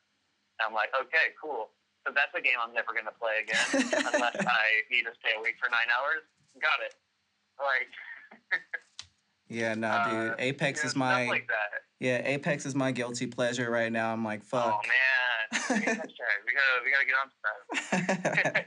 [0.59, 1.71] And I'm like, okay, cool.
[2.05, 3.61] So that's a game I'm never gonna play again
[4.15, 6.23] unless I need to stay awake for nine hours.
[6.59, 6.93] Got it.
[7.59, 7.91] Like,
[9.49, 10.31] Yeah, nah, dude.
[10.31, 11.49] uh, Apex yeah, is my like
[11.99, 12.21] yeah.
[12.25, 14.11] Apex is my guilty pleasure right now.
[14.11, 14.65] I'm like, fuck.
[14.65, 14.93] Oh man.
[15.69, 16.09] We gotta
[16.83, 18.65] we gotta get on to that.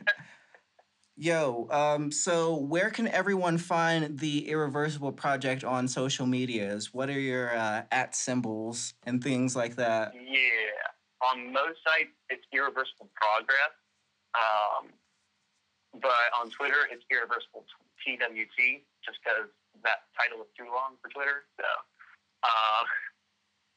[1.20, 6.96] Yo, um, so where can everyone find the Irreversible Project on social medias?
[6.96, 10.16] What are your uh, at symbols and things like that?
[10.16, 11.28] Yeah.
[11.28, 13.76] On most sites, it's Irreversible Progress.
[14.32, 14.96] Um,
[16.00, 17.68] but on Twitter, it's Irreversible
[18.00, 19.52] TWT, just because
[19.84, 21.44] that title is too long for Twitter.
[21.60, 21.68] So,
[22.48, 22.82] uh,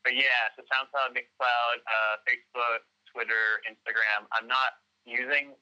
[0.07, 4.31] but yeah, so SoundCloud, Mixcloud, uh, Facebook, Twitter, Instagram.
[4.31, 5.59] I'm not using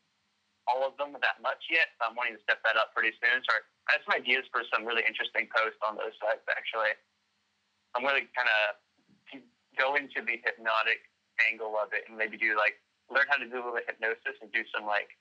[0.71, 3.43] all of them that much yet, so I'm wanting to step that up pretty soon.
[3.43, 3.51] So
[3.91, 6.95] I have some ideas for some really interesting posts on those sites, actually.
[7.91, 8.79] I'm really kind of
[9.75, 11.03] go into the hypnotic
[11.51, 12.79] angle of it and maybe do like
[13.11, 15.11] learn how to do a little bit of hypnosis and do some like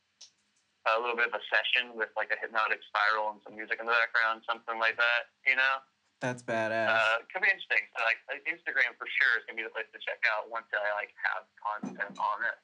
[0.87, 3.91] a little bit of a session with like a hypnotic spiral and some music in
[3.91, 5.35] the background, something like that.
[5.45, 5.75] You know,
[6.23, 6.95] That's badass.
[6.95, 7.83] uh, could be interesting.
[7.93, 10.71] So like, like Instagram for sure is gonna be the place to check out once
[10.71, 12.59] I like have content on it.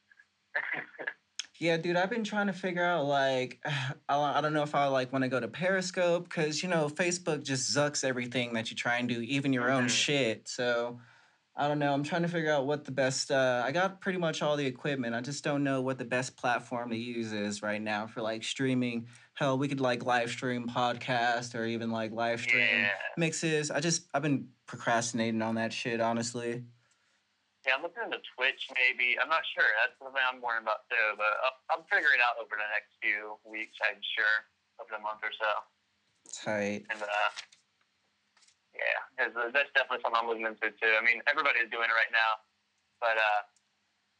[1.58, 3.64] Yeah, dude, I've been trying to figure out like
[4.08, 7.42] I, don't know if I like want to go to Periscope because you know Facebook
[7.44, 9.90] just zucks everything that you try and do, even your own Mhm.
[9.90, 10.48] shit.
[10.48, 11.00] So
[11.58, 11.94] I don't know.
[11.94, 13.30] I'm trying to figure out what the best.
[13.30, 15.14] Uh, I got pretty much all the equipment.
[15.14, 18.44] I just don't know what the best platform to use is right now for like
[18.44, 19.06] streaming.
[19.32, 22.90] Hell, we could like live stream podcast or even like live stream Yeah.
[23.16, 23.70] mixes.
[23.70, 26.64] I just I've been procrastinating on that shit, honestly.
[27.66, 29.18] Yeah, I'm looking into Twitch maybe.
[29.18, 29.66] I'm not sure.
[29.82, 32.94] That's something I'm worrying about too, but I'll, I'll figure it out over the next
[33.02, 34.46] few weeks, I'm sure,
[34.78, 35.50] over the month or so.
[36.30, 36.86] Tight.
[36.94, 37.30] And uh,
[38.70, 40.92] yeah, 'cause, uh, that's definitely something I'm looking into too.
[40.94, 42.38] I mean, everybody's doing it right now,
[43.02, 43.40] but uh,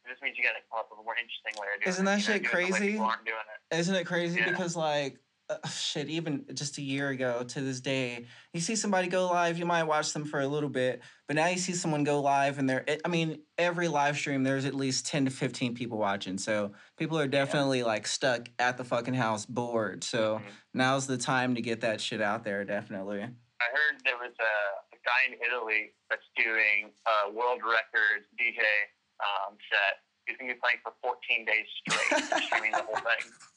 [0.03, 1.87] it just means you got to come up with a more interesting way of doing
[1.87, 2.11] Isn't it.
[2.11, 2.91] that you know, shit doing it the way crazy?
[2.99, 3.59] People aren't doing it.
[3.79, 4.37] Isn't it crazy?
[4.43, 4.51] Yeah.
[4.51, 9.07] Because like uh, shit, even just a year ago to this day, you see somebody
[9.07, 12.03] go live, you might watch them for a little bit, but now you see someone
[12.03, 15.73] go live and they're I mean, every live stream there's at least 10 to 15
[15.75, 16.37] people watching.
[16.37, 20.03] So people are definitely like stuck at the fucking house bored.
[20.03, 20.51] So Mhm.
[20.73, 23.21] now's the time to get that shit out there, definitely.
[23.21, 28.59] I heard there was a, a guy in Italy that's doing a world record DJ
[29.19, 30.03] um, set.
[30.27, 33.31] He's gonna be playing for 14 days straight, streaming the whole thing.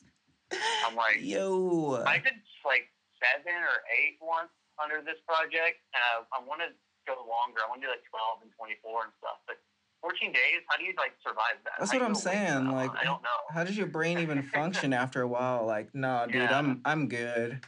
[0.87, 2.03] I'm like, Yo.
[2.07, 2.89] I did like
[3.21, 4.51] seven or eight once
[4.83, 6.01] under this project, and
[6.33, 6.73] I, want to
[7.07, 7.61] go longer.
[7.65, 9.39] I want to do like 12 and 24 and stuff.
[9.47, 9.61] But
[10.01, 11.77] 14 days, how do you like survive that?
[11.79, 12.93] That's How what I'm you go away saying, like.
[12.97, 13.41] I don't know.
[13.53, 15.67] How does your brain even function after a while?
[15.67, 16.57] Like, nah, dude, Yeah.
[16.59, 17.61] I'm I'm good.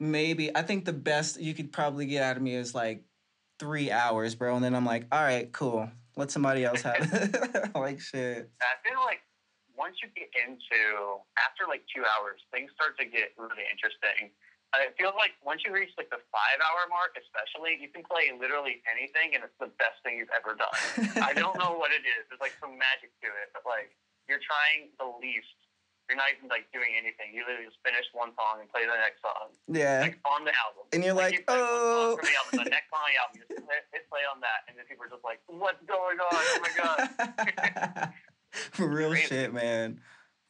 [0.00, 3.04] Maybe I think the best you could probably get out of me is like
[3.58, 5.88] three hours, bro, and then I'm like, all right, cool.
[6.16, 7.70] Let somebody else have it.
[7.74, 8.50] like shit.
[8.60, 9.20] I feel like
[9.76, 14.30] once you get into after like two hours, things start to get really interesting.
[14.74, 18.02] Uh, I feel like once you reach like the five hour mark, especially, you can
[18.06, 20.74] play literally anything, and it's the best thing you've ever done.
[21.22, 22.26] I don't know what it is.
[22.30, 23.94] There's like some magic to it, but like
[24.30, 25.50] you're trying the least.
[26.04, 27.32] You're not even like doing anything.
[27.32, 30.04] You literally just finish one song and play the next song, Yeah.
[30.04, 30.84] like on the album.
[30.92, 33.08] And you're like, you play one song "Oh." from the album, the next song on
[33.08, 35.40] the album, you just hit, hit play on that, and then people are just like,
[35.48, 36.28] "What's going on?
[36.36, 36.98] Oh my god!"
[38.78, 40.00] Real shit, man.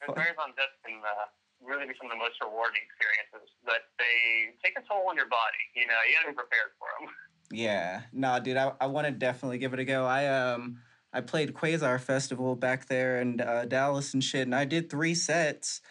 [0.06, 1.28] Those marathon deaths can uh,
[1.60, 3.52] really be some of the most rewarding experiences.
[3.64, 5.62] But they take a toll on your body.
[5.76, 7.12] You know, you gotta be prepared for them.
[7.52, 8.00] Yeah.
[8.10, 10.06] Nah, dude, I, I want to definitely give it a go.
[10.06, 10.78] I um
[11.12, 15.14] I played Quasar Festival back there in uh, Dallas and shit, and I did three
[15.14, 15.82] sets.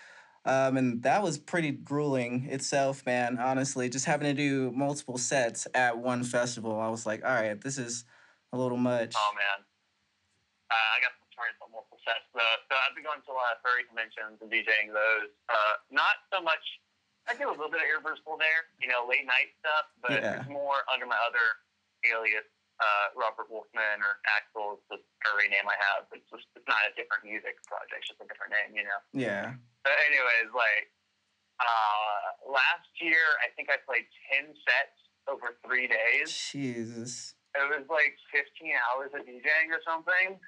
[0.46, 3.38] Um, and that was pretty grueling itself, man.
[3.38, 7.62] Honestly, just having to do multiple sets at one festival, I was like, all right,
[7.62, 8.04] this is
[8.52, 9.14] a little much.
[9.16, 9.66] Oh man,
[10.70, 12.26] uh, I got on multiple sets.
[12.34, 15.34] So, so I've been going to a lot of furry conventions and DJing those.
[15.50, 16.62] Uh, not so much.
[17.26, 20.44] I do a little bit of irreversible there, you know, late night stuff, but Yeah.
[20.44, 21.46] it's more under my other
[22.04, 22.46] alias,
[22.84, 24.76] uh, Robert Wolfman or Axel.
[24.78, 26.06] It's the furry name I have.
[26.12, 29.00] It's just it's not a different music project, it's just a different name, you know.
[29.16, 29.56] Yeah.
[29.88, 30.92] But anyways, like
[31.64, 35.00] uh, last year, I think I played ten sets
[35.32, 36.28] over three days.
[36.28, 37.36] Jesus.
[37.56, 40.42] It was like fifteen hours of DJing or something.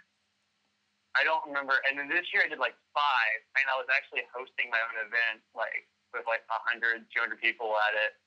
[1.15, 1.79] I don't remember.
[1.87, 4.99] And then this year I did like five, and I was actually hosting my own
[5.07, 8.19] event, like with like 100, 200 people at it,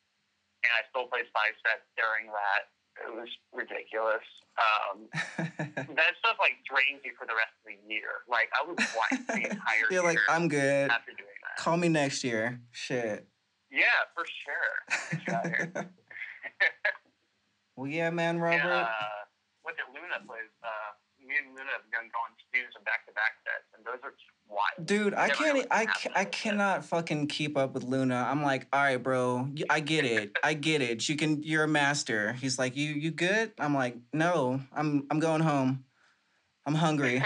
[0.65, 2.73] and I still played five sets during that.
[2.99, 4.25] It was ridiculous.
[4.59, 5.07] Um,
[5.95, 8.27] that stuff like drains you for the rest of the year.
[8.27, 10.91] Like I was white the entire You're year like, I'm good.
[10.91, 11.63] after doing that.
[11.63, 12.59] Call me next year.
[12.73, 13.29] Shit.
[13.71, 14.75] Yeah, for sure.
[15.13, 15.73] Get you out of here.
[17.77, 18.67] well, yeah, man, Robert.
[18.67, 19.23] Yeah, uh,
[19.63, 20.51] what did Luna plays?
[20.65, 20.98] Uh,
[21.29, 24.15] me and Luna have been going to do some back-to-back sets, and those are
[24.49, 24.87] wild.
[24.87, 25.67] Dude, I can't.
[25.71, 28.27] I, ca- I cannot fucking keep up with Luna.
[28.29, 29.49] I'm like, all right, bro.
[29.69, 30.33] I get it.
[30.43, 31.09] I get it.
[31.09, 31.43] You can.
[31.43, 32.33] You're a master.
[32.35, 32.91] He's like, you.
[32.93, 33.53] You good?
[33.59, 34.61] I'm like, no.
[34.75, 35.07] I'm.
[35.11, 35.85] I'm going home.
[36.67, 37.23] I'm hungry.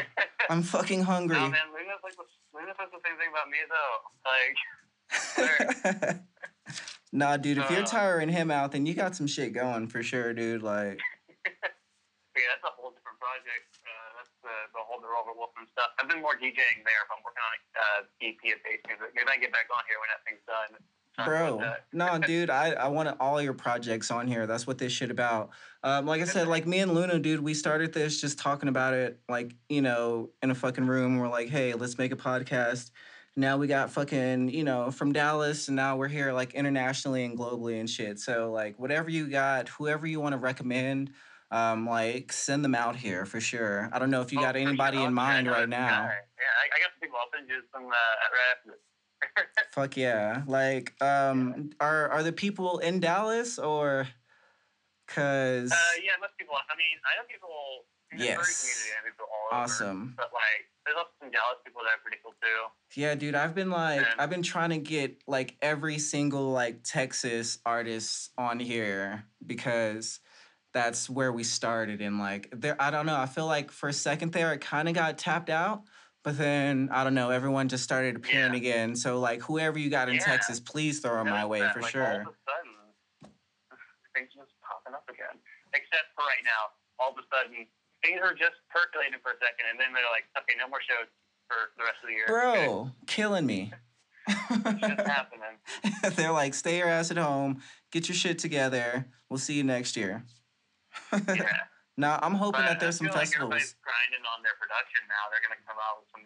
[0.50, 1.36] I'm fucking hungry.
[1.36, 2.14] No, man, Luna's like
[2.54, 3.98] Luna says the same thing about me though.
[6.06, 6.16] Like,
[7.12, 7.58] nah, dude.
[7.58, 7.86] If you're Uh.
[7.86, 10.62] tiring him out, then you got some shit going for sure, dude.
[10.62, 10.98] Like,
[11.44, 11.52] yeah,
[12.54, 13.78] that's a whole different project.
[14.42, 15.94] The, the whole the Robert Wolfman stuff.
[16.02, 19.14] I've been more DJing there, but I'm working on uh, EP of bass music.
[19.14, 20.82] Maybe I can get back on here when that thing's done.
[21.24, 21.62] Bro.
[21.92, 22.50] no, dude.
[22.50, 24.46] I I want all your projects on here.
[24.46, 25.50] That's what this shit about.
[25.82, 27.40] Um, like I said, like me and Luna, dude.
[27.40, 31.18] We started this just talking about it, like you know, in a fucking room.
[31.18, 32.90] We're like, hey, let's make a podcast.
[33.34, 37.38] Now we got fucking, you know, from Dallas, and now we're here like internationally and
[37.38, 38.18] globally and shit.
[38.18, 41.12] So like, whatever you got, whoever you want to recommend,
[41.52, 43.88] um, like send them out here for sure.
[43.92, 45.06] I don't know if you Oh, got anybody sure.
[45.08, 46.06] in mind right now.
[46.06, 46.18] guy.
[46.38, 47.18] Yeah, I, I got some people.
[47.20, 48.80] I'll send you some uh, right after this.
[49.72, 50.42] Fuck yeah!
[50.46, 54.08] Like, um, are are the people in Dallas or?
[55.08, 56.54] Cause Uh, yeah, most people.
[56.54, 57.50] I mean, I know people
[58.12, 58.38] in Yes.
[58.38, 58.90] community.
[58.96, 59.62] I know over.
[59.62, 60.14] awesome.
[60.16, 62.98] But like, there's also some Dallas people that are pretty cool too.
[63.00, 64.14] Yeah, dude, I've been like Yeah.
[64.18, 70.20] I've been trying to get like every single like Texas artist on here because
[70.72, 73.92] that's where we started and like there I don't know, I feel like for a
[73.92, 75.82] second there it kind of got tapped out,
[76.24, 78.58] but then I don't know, everyone just started appearing Yeah.
[78.58, 78.96] again.
[78.96, 80.24] So like whoever you got in Yeah.
[80.24, 82.02] Texas, please throw them my way that, for like, sure.
[82.04, 83.32] All of a sudden,
[84.14, 85.38] things just popping up again.
[85.74, 87.66] Except for right now, all of a sudden,
[88.04, 91.08] things are just percolating for a second, and then they're like, okay, no more shows
[91.48, 92.26] for the rest of the year.
[92.26, 93.72] Bro, killing me.
[94.28, 95.56] It's just happening.
[96.16, 99.06] They're like, stay your ass at home, get your shit together.
[99.30, 100.24] We'll see you next year.
[101.12, 101.48] Yeah.
[101.96, 103.52] now I'm hoping But that there's some feel like festivals.
[103.52, 105.28] everybody's grinding on their production now.
[105.32, 106.22] They're gonna come out with some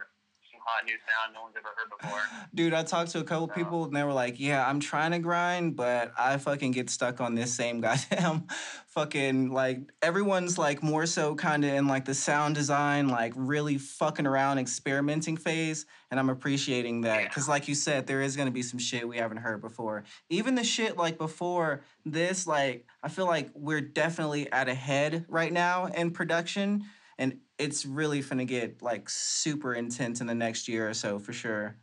[0.66, 2.20] hot new sound no one's ever heard before.
[2.54, 5.12] Dude, I talked to a couple So- people and they were like, "Yeah, I'm trying
[5.12, 8.46] to grind, but I fucking get stuck on this same goddamn
[8.88, 13.78] fucking like everyone's like more so kind of in like the sound design, like really
[13.78, 17.28] fucking around experimenting phase, and I'm appreciating that Yeah.
[17.28, 20.04] cuz like you said there is going to be some shit we haven't heard before.
[20.30, 25.26] Even the shit like before this like I feel like we're definitely at a head
[25.28, 26.84] right now in production
[27.18, 31.32] and it's really finna get like super intense in the next year or so for
[31.32, 31.76] sure.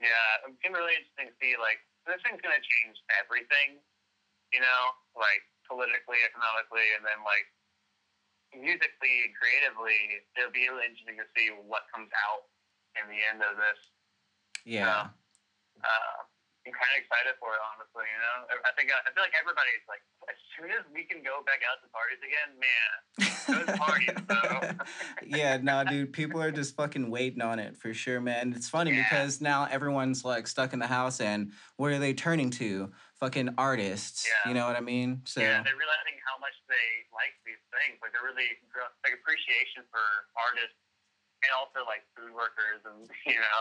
[0.00, 1.54] Yeah, it's gonna be really interesting to see.
[1.58, 3.78] Like, this thing's gonna change everything,
[4.50, 4.82] you know,
[5.14, 7.46] like politically, economically, and then like
[8.54, 10.26] musically and creatively.
[10.38, 12.50] It'll be really interesting to see what comes out
[12.98, 13.80] in the end of this.
[14.66, 15.14] Yeah.
[15.82, 16.18] Uh,
[16.62, 18.06] I'm kind of excited for it, honestly.
[18.06, 19.98] You know, I think uh, I feel like everybody's like,
[20.30, 22.92] as soon as we can go back out to parties again, man,
[23.50, 24.14] those parties.
[25.26, 28.52] Yeah, no, dude, people are just fucking waiting on it for sure, man.
[28.54, 29.02] It's funny Yeah.
[29.08, 32.92] because now everyone's like stuck in the house and what are they turning to?
[33.18, 34.26] Fucking artists.
[34.28, 34.50] Yeah.
[34.50, 35.22] You know what I mean?
[35.24, 37.98] So Yeah, they're realizing how much they like these things.
[38.02, 38.50] Like they're really
[39.06, 40.02] like appreciation for
[40.36, 40.76] artists
[41.42, 43.60] and also like food workers and you know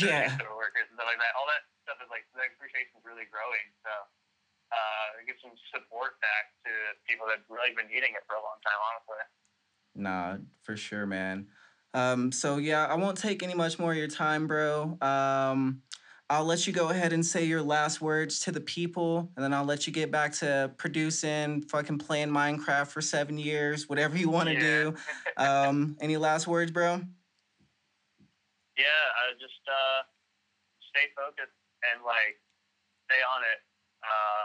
[0.00, 0.32] yeah.
[0.56, 1.32] workers and stuff like that.
[1.36, 3.66] All that stuff is like the appreciation is really growing.
[3.84, 3.92] So
[4.72, 6.72] uh, give some support back to
[7.04, 8.80] people that've really been needing it for a long time.
[8.80, 9.22] Honestly.
[9.94, 10.28] Nah,
[10.64, 11.46] for sure, man.
[11.92, 14.98] Um, so yeah, I won't take any much more of your time, bro.
[15.00, 15.82] Um,
[16.30, 19.52] I'll let you go ahead and say your last words to the people, and then
[19.52, 24.30] I'll let you get back to producing, fucking playing Minecraft for seven years, whatever you
[24.30, 24.60] want to Yeah.
[24.60, 24.94] do.
[25.36, 27.02] Um, any last words, bro?
[28.76, 30.00] Yeah, I just uh,
[30.90, 31.54] stay focused
[31.92, 32.38] and like
[33.06, 33.60] stay on it.
[34.02, 34.44] Uh,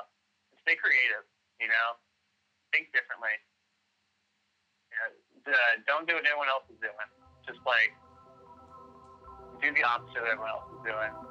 [0.63, 1.25] stay creative.
[1.59, 1.99] You know,
[2.71, 3.35] think differently.
[4.93, 7.09] Yeah, uh, don't do what anyone else is doing.
[7.45, 7.93] Just like
[9.61, 11.13] do the opposite of everyone else is doing.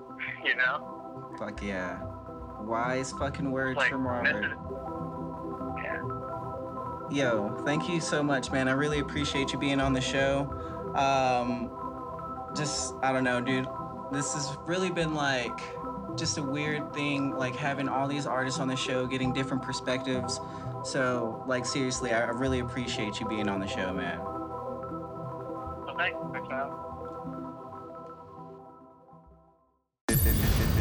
[0.45, 2.01] You know, Fuck yeah.
[2.61, 4.57] Wise fucking words like from Robert.
[5.83, 6.03] Yeah.
[7.11, 8.67] Yo, thank you so much, man.
[8.67, 10.51] I really appreciate you being on the show.
[10.97, 11.71] Um,
[12.57, 13.67] just, I don't know, dude.
[14.13, 15.61] This has really been like
[16.17, 20.41] just a weird thing, like having all these artists on the show, getting different perspectives.
[20.85, 24.19] So, like, seriously, I really appreciate you being on the show, man.
[25.87, 26.19] So thanks.
[26.33, 26.71] Thanks, man.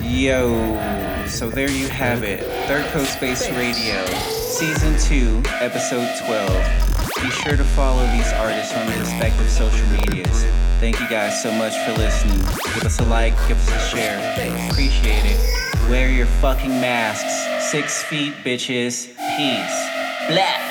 [0.04, 2.44] Yo, so there you have it.
[2.68, 6.97] Third Coast Bass Radio, Season 2, Episode 12.
[7.22, 10.46] Be sure to follow these artists on their respective social medias.
[10.80, 12.38] Thank you guys so much for listening.
[12.76, 14.70] Give us a like, give us a share.
[14.70, 15.90] Appreciate it.
[15.90, 17.72] Wear your fucking masks.
[17.72, 19.08] Six feet, bitches.
[19.36, 20.30] Peace.
[20.30, 20.67] Blah.